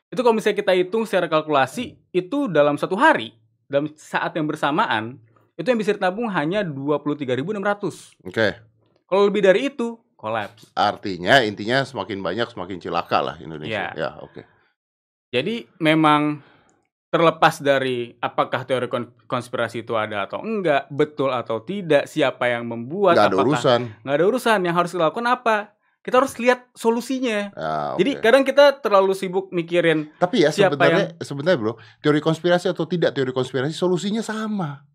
[0.09, 3.35] Itu kalau misalnya kita hitung secara kalkulasi itu dalam satu hari,
[3.67, 5.19] dalam saat yang bersamaan
[5.57, 8.21] itu yang bisa ditabung hanya 23.600.
[8.23, 8.49] Oke.
[9.07, 10.69] Kalau lebih dari itu, kolaps.
[10.73, 13.91] Artinya intinya semakin banyak semakin cilaka lah Indonesia.
[13.91, 13.97] Iya.
[13.97, 14.45] Ya, oke.
[15.31, 16.41] Jadi memang
[17.07, 22.67] terlepas dari apakah teori kon- konspirasi itu ada atau enggak, betul atau tidak, siapa yang
[22.67, 23.81] membuat, Nggak ada apakah- urusan.
[24.05, 24.59] nggak ada urusan.
[24.61, 25.57] Yang harus dilakukan apa?
[26.03, 27.51] Kita harus lihat solusinya.
[27.51, 28.23] Ya, Jadi oke.
[28.23, 33.11] kadang kita terlalu sibuk mikirin Tapi ya siapa sebenarnya sebenarnya bro, teori konspirasi atau tidak
[33.11, 34.87] teori konspirasi solusinya sama.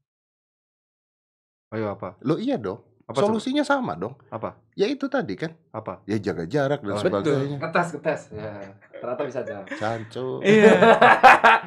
[1.71, 2.19] Ayo apa?
[2.21, 2.83] Lo iya dong.
[3.01, 3.27] Apa coba?
[3.31, 4.15] solusinya sama dong.
[4.27, 4.59] Apa?
[4.71, 5.51] Ya itu tadi kan.
[5.71, 6.03] Apa?
[6.03, 7.57] Ya jaga jarak dan Oh, sebagainya.
[7.59, 8.21] Ngetes, ngetes.
[8.29, 8.51] Ya,
[8.93, 9.65] ternyata bisa jawab.
[9.71, 10.27] Cancu.
[10.43, 10.71] Iya.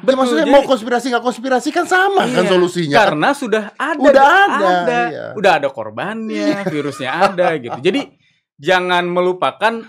[0.05, 2.95] Ya, maksudnya jadi- mau konspirasi nggak konspirasi kan sama kan Iya, solusinya.
[2.95, 5.25] Karena sudah ada, Udah ada, iya.
[5.33, 7.73] udah ada korbannya, virusnya ada gitu.
[7.81, 8.13] Jadi
[8.69, 9.81] jangan melupakan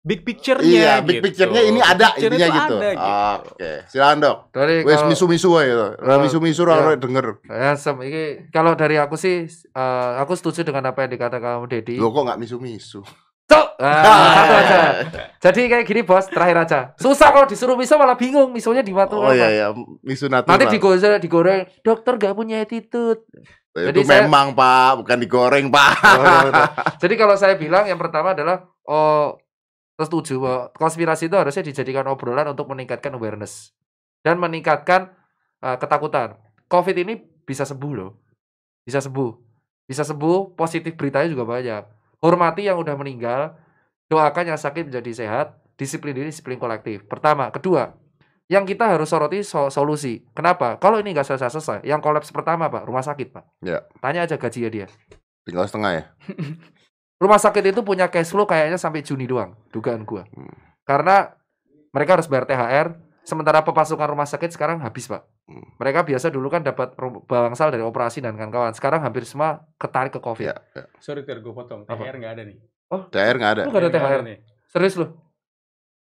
[0.00, 0.64] big picture-nya.
[0.66, 1.24] Iya, big gitu.
[1.28, 2.74] picture-nya ini ada Picture intinya itu gitu.
[2.74, 3.50] ada, gitu.
[3.52, 4.36] Oke, silakan dok.
[4.50, 5.86] Dari Wes misu-misu aja gitu.
[6.00, 7.26] Oh, Misu-misu orang denger.
[7.46, 11.66] Ya, sem- ini kalau dari aku sih, eh, aku setuju dengan apa yang dikatakan kamu
[11.68, 11.94] Dedi.
[11.96, 13.04] Lo kok nggak misu-misu?
[13.44, 13.66] Cok.
[13.76, 14.04] Ah,
[14.38, 14.78] satu aja.
[15.40, 16.80] Jadi kayak gini bos, terakhir aja.
[16.94, 19.34] Susah kalau disuruh miso malah bingung misonya di waktu Oh apa.
[19.34, 19.66] iya iya,
[20.00, 20.54] misu natural.
[20.54, 23.20] Nanti digoreng, digoreng, dokter gak punya attitude.
[23.70, 25.92] itu jadi saya- memang Pak, bukan digoreng Pak.
[26.00, 26.66] Oh, iya, betul.
[27.00, 29.38] Jadi kalau saya bilang yang pertama adalah oh
[30.06, 33.74] setuju bahwa konspirasi itu harusnya dijadikan obrolan untuk meningkatkan awareness
[34.24, 35.12] dan meningkatkan
[35.64, 36.36] uh, ketakutan.
[36.70, 38.12] Covid ini bisa sembuh loh.
[38.86, 39.32] Bisa sembuh.
[39.90, 41.82] Bisa sembuh, positif beritanya juga banyak.
[42.22, 43.58] Hormati yang udah meninggal,
[44.06, 47.02] doakan yang sakit menjadi sehat, disiplin diri, disiplin kolektif.
[47.10, 47.90] Pertama, kedua,
[48.50, 50.26] yang kita harus soroti so- solusi.
[50.34, 50.78] Kenapa?
[50.78, 53.44] Kalau ini nggak selesai-selesai, yang kolaps pertama Pak, rumah sakit Pak.
[53.62, 53.86] Ya.
[53.98, 54.86] Tanya aja gajinya dia.
[55.46, 56.04] Tinggal setengah ya.
[57.20, 60.24] Rumah sakit itu punya cash flow kayaknya sampai Juni doang, dugaan gua.
[60.26, 60.48] Hmm.
[60.82, 61.36] Karena
[61.90, 65.28] mereka harus bayar THR, sementara pemasukan rumah sakit sekarang habis, Pak.
[65.44, 65.68] Hmm.
[65.76, 68.72] Mereka biasa dulu kan dapat bangsal dari operasi dan kawan-kawan.
[68.72, 70.48] Sekarang hampir semua ketarik ke Covid.
[70.48, 70.88] Ya, ya.
[70.96, 71.84] Sorry Ter, gue potong.
[71.84, 72.00] Apa?
[72.00, 72.56] THR nggak ada nih.
[72.88, 73.62] THR nggak ada.
[73.62, 74.22] Lu nggak ada Nggak THR?
[74.24, 74.38] nih.
[74.66, 75.06] Serius lu?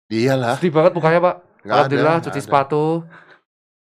[0.10, 1.36] Iyalah, Sedih banget mukanya, Pak.
[1.38, 1.74] nggak ada.
[1.78, 2.46] Alhamdulillah nggak cuci ada.
[2.46, 2.84] sepatu.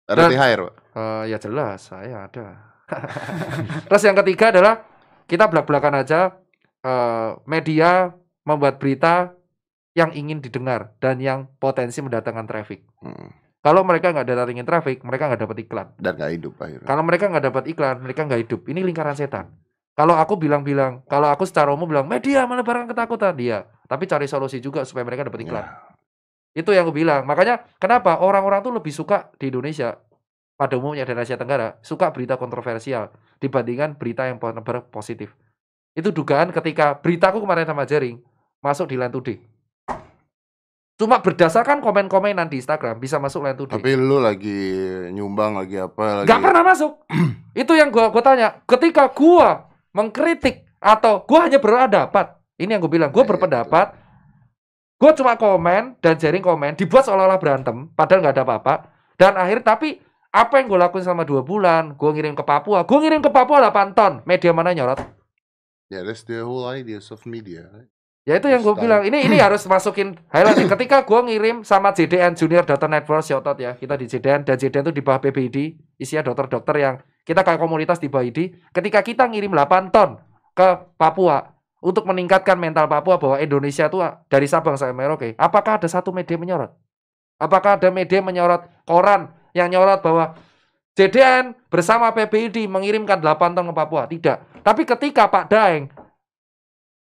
[0.04, 0.74] Ada Dan- THR, Pak.
[0.92, 2.46] Eh, ya jelas, saya ada.
[3.88, 4.74] Terus yang ketiga adalah
[5.24, 6.34] kita belak-belakan aja
[6.82, 8.12] eh, media
[8.42, 9.34] membuat berita
[9.92, 12.82] yang ingin didengar dan yang potensi mendatangkan traffic.
[13.00, 13.30] Hmm.
[13.62, 15.88] Kalau mereka nggak datangin traffic, mereka nggak dapat iklan.
[15.94, 16.86] Dan nggak hidup akhirnya.
[16.88, 18.60] Kalau mereka nggak dapat iklan, mereka nggak hidup.
[18.66, 19.54] Ini lingkaran setan.
[19.94, 24.58] Kalau aku bilang-bilang, kalau aku secara umum bilang media menebarkan ketakutan dia, tapi cari solusi
[24.58, 25.62] juga supaya mereka dapat iklan.
[25.62, 25.92] Ya.
[26.58, 27.22] Itu yang aku bilang.
[27.28, 30.00] Makanya kenapa orang-orang tuh lebih suka di Indonesia
[30.56, 34.42] pada umumnya dan Asia Tenggara suka berita kontroversial dibandingkan berita yang
[34.90, 35.36] positif.
[35.92, 38.16] Itu dugaan ketika beritaku kemarin sama Jaring
[38.64, 39.38] masuk di Line Today.
[40.96, 43.76] Cuma berdasarkan komen-komenan di Instagram bisa masuk Line Today.
[43.76, 44.60] Tapi lu lagi
[45.12, 46.28] nyumbang lagi apa lagi?
[46.32, 46.92] Gak pernah masuk.
[47.62, 48.64] itu yang gua gua tanya.
[48.64, 53.86] Ketika gua mengkritik atau gua hanya berpendapat, ini yang gua bilang, gua Nah, berpendapat.
[54.96, 58.74] Gua cuma komen dan jaring komen dibuat seolah-olah berantem, padahal nggak ada apa-apa.
[59.18, 59.98] Dan akhir tapi
[60.32, 63.60] apa yang gue lakuin selama dua bulan, gue ngirim ke Papua, gue ngirim ke Papua
[63.68, 65.21] 8 ton, media mana nyorot?
[65.92, 67.68] Ya, that's the whole idea of media.
[68.24, 70.64] Ya itu yang gue bilang, ini ini harus masukin highlight.
[70.64, 74.56] Ketika gue ngirim sama JDN Junior Data Network, shout out ya, kita di JDN dan
[74.56, 76.94] JDN itu di bawah PBID, isinya dokter-dokter yang
[77.28, 78.56] kita kayak komunitas di bawah ID.
[78.72, 80.16] Ketika kita ngirim 8 ton
[80.56, 81.52] ke Papua
[81.84, 83.98] untuk meningkatkan mental Papua bahwa Indonesia itu
[84.32, 86.72] dari Sabang sampai Merauke, apakah ada satu media menyorot?
[87.36, 90.38] Apakah ada media menyorot koran yang nyorot bahwa
[90.92, 94.04] JDN bersama PBID mengirimkan 8 ton ke Papua?
[94.04, 94.60] Tidak.
[94.60, 95.88] Tapi ketika Pak Daeng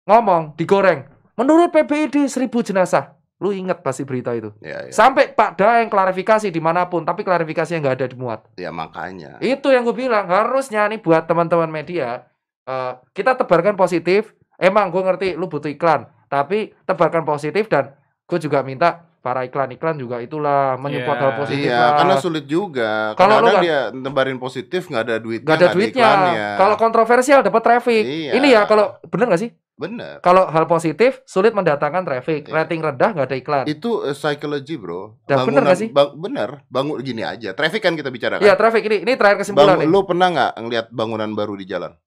[0.07, 1.03] ngomong digoreng,
[1.35, 3.19] menurut PBID 1000 jenazah.
[3.41, 4.53] Lu ingat pasti berita itu.
[4.61, 4.93] Ya, ya.
[4.93, 8.39] Sampai Pak Daeng klarifikasi di mana pun, tapi klarifikasinya nggak ada dimuat.
[8.61, 9.41] Ya makanya.
[9.41, 12.29] Itu yang gue bilang, harusnya nih buat teman-teman media,
[12.69, 14.37] eh, kita tebarkan positif.
[14.61, 17.97] Emang gue ngerti lu butuh iklan, tapi tebarkan positif dan
[18.29, 21.23] gue juga minta para iklan-iklan juga itulah menyupport Iya.
[21.23, 21.91] hal positif Iya, lah.
[21.95, 23.13] karena sulit juga.
[23.13, 26.01] Kalau lu nggak- dia nebarin positif nggak ada duitnya, Gak ada duitnya.
[26.03, 26.47] iklannya.
[26.57, 28.01] Kalau kontroversial dapat traffic.
[28.01, 28.31] Iya.
[28.33, 29.51] Ini ya kalau bener gak sih?
[29.73, 30.21] bener.
[30.21, 32.53] Kalau hal positif sulit mendatangkan traffic, Iya.
[32.55, 33.65] rating rendah nggak ada iklan.
[33.65, 35.17] Itu eh, psychology, Bro.
[35.25, 35.89] Dah, bener nggak sih?
[35.89, 36.49] bang- bener.
[36.67, 37.49] Bangun gini aja.
[37.51, 38.41] Traffic kan kita bicarakan.
[38.41, 39.89] Iya traffic ini ini terakhir kesimpulan Bang, nih.
[39.89, 41.97] lu pernah nggak ngelihat bangunan baru di jalan?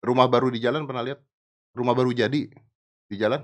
[0.00, 1.22] Rumah baru di jalan pernah lihat?
[1.70, 2.42] Rumah baru jadi
[3.04, 3.38] di jalan?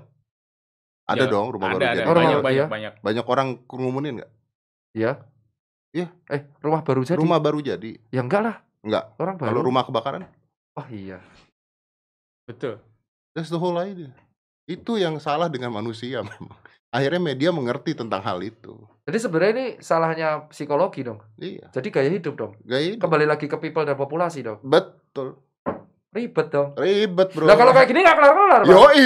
[1.07, 1.95] Ada Ya, dong rumah ada, baru ada.
[1.95, 2.03] jadi.
[2.03, 2.65] Oh, banyak, banyak, iya.
[2.67, 2.93] banyak.
[2.99, 4.31] Banyak orang ngumumin nggak?
[4.91, 5.11] Iya.
[5.95, 6.07] Iya.
[6.27, 7.15] Eh rumah baru jadi?
[7.15, 7.91] Rumah baru jadi.
[8.11, 8.55] Ya enggak lah.
[8.83, 9.15] Enggak.
[9.15, 9.47] Orang baru.
[9.49, 10.27] Kalau rumah kebakaran,
[10.75, 11.17] Oh iya.
[12.45, 12.79] Betul.
[13.31, 14.11] that's the whole idea.
[14.65, 16.59] Itu yang salah dengan manusia memang.
[16.87, 18.75] Akhirnya media mengerti tentang hal itu.
[19.03, 21.19] Jadi sebenarnya ini salahnya psikologi dong.
[21.35, 22.53] Iya, Jadi gaya hidup dong.
[22.63, 23.03] gaya hidup.
[23.03, 24.59] Kembali lagi ke people dan populasi dong.
[24.63, 25.35] Betul.
[26.17, 26.73] Ribet dong.
[26.73, 27.45] Ribet, Bro.
[27.45, 28.69] Nah kalau kayak gini nggak kelar-kelar, Pak.
[28.73, 29.05] Yoi.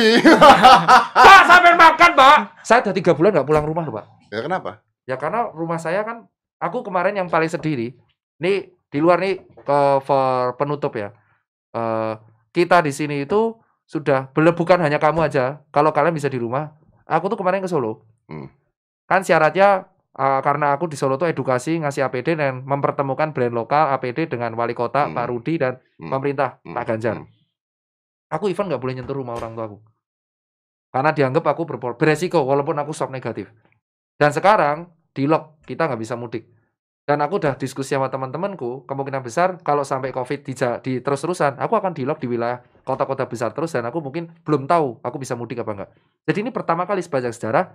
[1.27, 2.37] Pak, sampai makan, Pak.
[2.63, 4.05] Saya udah tiga bulan nggak pulang rumah, Pak.
[4.31, 4.79] ya kenapa?
[5.03, 7.91] Ya karena rumah saya kan, aku kemarin yang paling sedih nih,
[8.39, 8.57] nih
[8.87, 11.11] di luar nih ke for penutup ya.
[11.75, 12.13] Eh,
[12.55, 15.59] kita di sini itu sudah belum bukan hanya kamu aja.
[15.75, 16.71] Kalau kalian bisa di rumah,
[17.03, 18.07] aku tuh kemarin ke Solo.
[18.31, 18.47] Hmm.
[19.03, 23.95] Kan syaratnya eh, karena aku di Solo tuh edukasi ngasih APD dan mempertemukan brand lokal
[23.95, 25.15] APD dengan wali kota Hmm.
[25.15, 26.11] Pak Rudi dan Hmm.
[26.11, 26.75] pemerintah Hmm.
[26.75, 27.15] Pak Ganjar.
[27.23, 27.27] Hmm.
[28.31, 29.77] Aku even nggak boleh nyentuh rumah orang tua aku.
[30.91, 33.47] Karena dianggap aku berpol- beresiko walaupun aku swab negatif.
[34.19, 36.47] Dan sekarang di lock kita nggak bisa mudik.
[37.01, 40.53] Dan aku udah diskusi sama teman-temanku, kemungkinan besar kalau sampai COVID di,
[40.85, 44.69] di terus-terusan, aku akan di lock di wilayah kota-kota besar terus dan aku mungkin belum
[44.69, 45.89] tahu aku bisa mudik apa enggak.
[46.29, 47.73] Jadi ini pertama kali sepanjang sejarah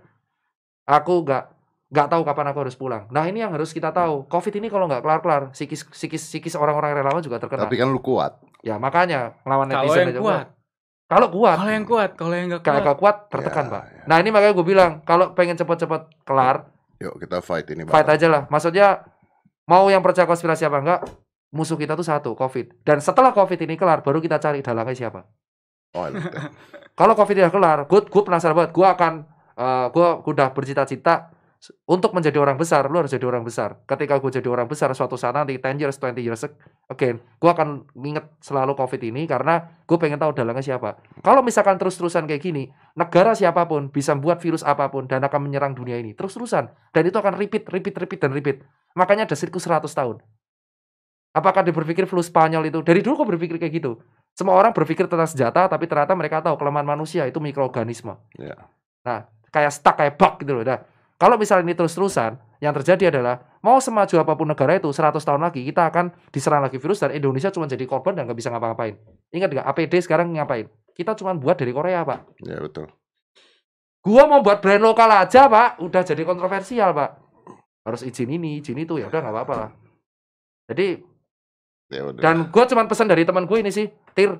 [0.87, 1.45] aku nggak
[1.87, 3.07] nggak tahu kapan aku harus pulang.
[3.15, 4.27] Nah ini yang harus kita tahu.
[4.27, 7.67] COVID ini kalau nggak kelar-kelar, psikis psikis psikis orang-orang relawan juga terkena.
[7.67, 8.43] Tapi kan lu kuat.
[8.67, 10.47] Ya makanya Kalau netizen yang aja kuat.
[11.07, 12.83] Kalau kuat, Kalau yang kuat, kalau yang nggak kuat.
[12.83, 13.83] gak kuat tertekan, Ya, Pak.
[13.87, 14.03] ya.
[14.11, 16.67] Nah, ini makanya gue bilang, kalau pengen cepet-cepet kelar,
[16.99, 17.87] Yuk kita fight ini.
[17.87, 18.43] fight aja lah.
[18.51, 19.07] Maksudnya
[19.71, 21.01] mau yang percaya konspirasi apa enggak,
[21.55, 22.83] musuh kita tuh satu, Covid.
[22.83, 25.23] Dan setelah Covid ini kelar, baru kita cari dalangnya siapa.
[25.95, 26.11] Oh.
[26.99, 28.75] Kalau Covid udah kelar, gue gue penasaran banget.
[28.75, 29.13] Gue akan,
[29.55, 31.31] eh gue udah bercita-cita
[31.87, 32.87] untuk menjadi orang besar.
[32.91, 33.83] Lu harus jadi orang besar.
[33.87, 36.43] Ketika gue jadi orang besar, suatu saat nanti 10 years, 20 years
[36.91, 40.99] again, gue akan nginget selalu Covid ini karena gue pengen tahu dalangnya siapa.
[41.23, 45.47] Kalau misalkan terus-terusan kayak gini, negara siapa pun bisa buat virus apa pun dan akan
[45.47, 48.63] menyerang dunia ini terus-terusan dan itu akan repeat, repeat, repeat dan repeat.
[48.97, 50.23] Makanya ada siklus 100 tahun.
[51.37, 52.81] Apakah dia berpikir flu Spanyol itu?
[52.81, 54.01] Dari dulu kok berpikir kayak gitu.
[54.33, 58.17] Semua orang berpikir tentang senjata, tapi ternyata mereka tahu kelemahan manusia itu mikroorganisme.
[58.41, 58.57] Iya.
[59.05, 60.65] Nah, kayak stuck, kayak bug gitu loh.
[60.65, 60.81] Nah,
[61.17, 65.41] kalau misalnya ini terus-terusan, yang terjadi adalah mau semaju apa pun negara itu 100 tahun
[65.45, 69.01] lagi kita akan diserang lagi virus dan Indonesia cuma jadi korban dan nggak bisa ngapa-ngapain.
[69.33, 70.69] Ingat nggak APD sekarang ngapain?
[70.93, 72.41] Kita cuma buat dari Korea, Pak.
[72.45, 72.89] Ya betul.
[74.01, 75.81] Gua mau buat brand lokal aja, Pak.
[75.81, 77.11] Udah jadi kontroversial, Pak.
[77.85, 79.71] Harus izin ini, izin itu, ya udah nggak apa-apa lah.
[80.69, 81.01] Jadi
[81.87, 82.19] Ya udah.
[82.19, 84.37] dan gue cuman pesan dari teman gue ini sih, Tir.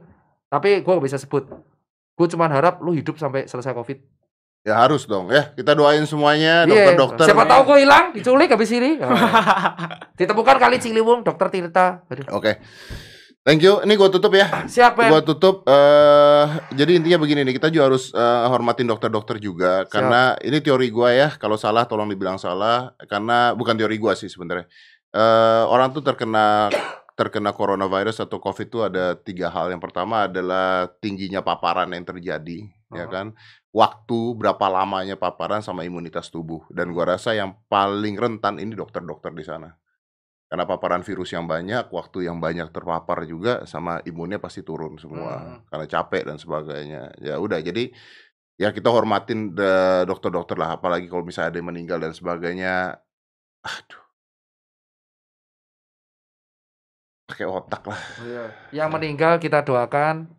[0.51, 1.47] Tapi gue gak bisa sebut.
[2.17, 3.99] Gue cuman harap lu hidup sampai selesai COVID.
[4.67, 5.55] Ya harus dong ya.
[5.55, 7.27] Kita doain semuanya Iya, dokter-dokter.
[7.31, 8.99] Siapa tahu gue hilang, diculik habis ini.
[8.99, 9.15] Oh.
[10.19, 12.03] Ditemukan kali Ciliwung, dokter Tirta.
[12.35, 12.59] Oke.
[13.47, 13.79] Thank you.
[13.87, 14.67] Ini gue tutup ya.
[14.67, 15.07] Siapa?
[15.07, 20.35] Gua tutup eh jadi intinya begini nih, kita juga harus eh, hormatin dokter-dokter juga karena
[20.43, 21.29] ini teori gua ya.
[21.39, 24.67] Kalau salah tolong dibilang salah karena bukan teori gua sih sebenarnya.
[25.15, 26.75] Eh orang tuh terkena
[27.17, 29.73] terkena coronavirus atau covid itu ada tiga hal.
[29.73, 33.11] Yang pertama adalah tingginya paparan yang terjadi, ya Oh.
[33.11, 33.27] kan?
[33.73, 36.63] Waktu berapa lamanya paparan sama imunitas tubuh.
[36.69, 39.73] Dan gua rasa yang paling rentan ini dokter-dokter di sana.
[40.47, 45.43] Karena paparan virus yang banyak, waktu yang banyak terpapar juga sama imunnya pasti turun semua
[45.43, 45.59] Hmm.
[45.67, 47.03] karena capek dan sebagainya.
[47.19, 47.91] Ya udah jadi
[48.55, 52.95] ya kita hormatin de- dokter-dokter lah apalagi kalau misalnya ada yang meninggal dan sebagainya.
[53.67, 54.06] Aduh.
[57.27, 57.99] Pakai otak lah.
[58.71, 60.31] Yang meninggal kita doakan,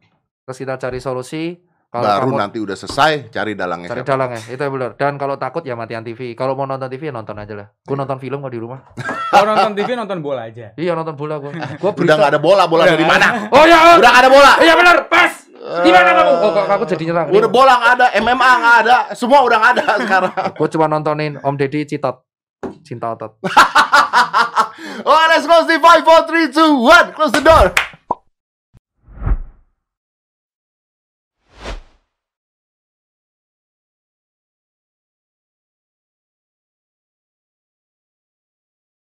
[0.42, 1.60] terus kita cari solusi.
[1.88, 3.88] Kalau Baru kamu nanti udah selesai cari dalangnya.
[3.88, 4.92] cari dalangnya, itu yang benar.
[5.00, 6.36] Dan kalau takut ya matian TV.
[6.36, 7.68] Kalau mau nonton TV ya nonton aja lah.
[7.80, 8.02] Gue Iya.
[8.04, 8.80] nonton film kok di rumah.
[9.32, 10.76] Kalau nonton TV nonton bola aja.
[10.76, 11.52] Iya nonton bola gue.
[11.82, 13.28] Gue Udah nggak ada bola, bola Udah dari mana?
[13.52, 14.52] Oh ya, oh, Udah nggak ada bola.
[14.60, 15.34] iya benar, pas.
[15.58, 16.32] Di mana kamu?
[16.38, 17.28] Oh, kok aku jadi nyerang.
[17.32, 20.34] Udah bola nggak ada, MMA nggak ada, semua udah nggak ada sekarang.
[20.56, 22.20] Gue cuma nontonin Om Deddy Citot.
[22.84, 23.36] Cinta otot.
[24.80, 27.14] Oh, let's close the 5, 4, 3, 2, 1.
[27.14, 27.97] Close the door.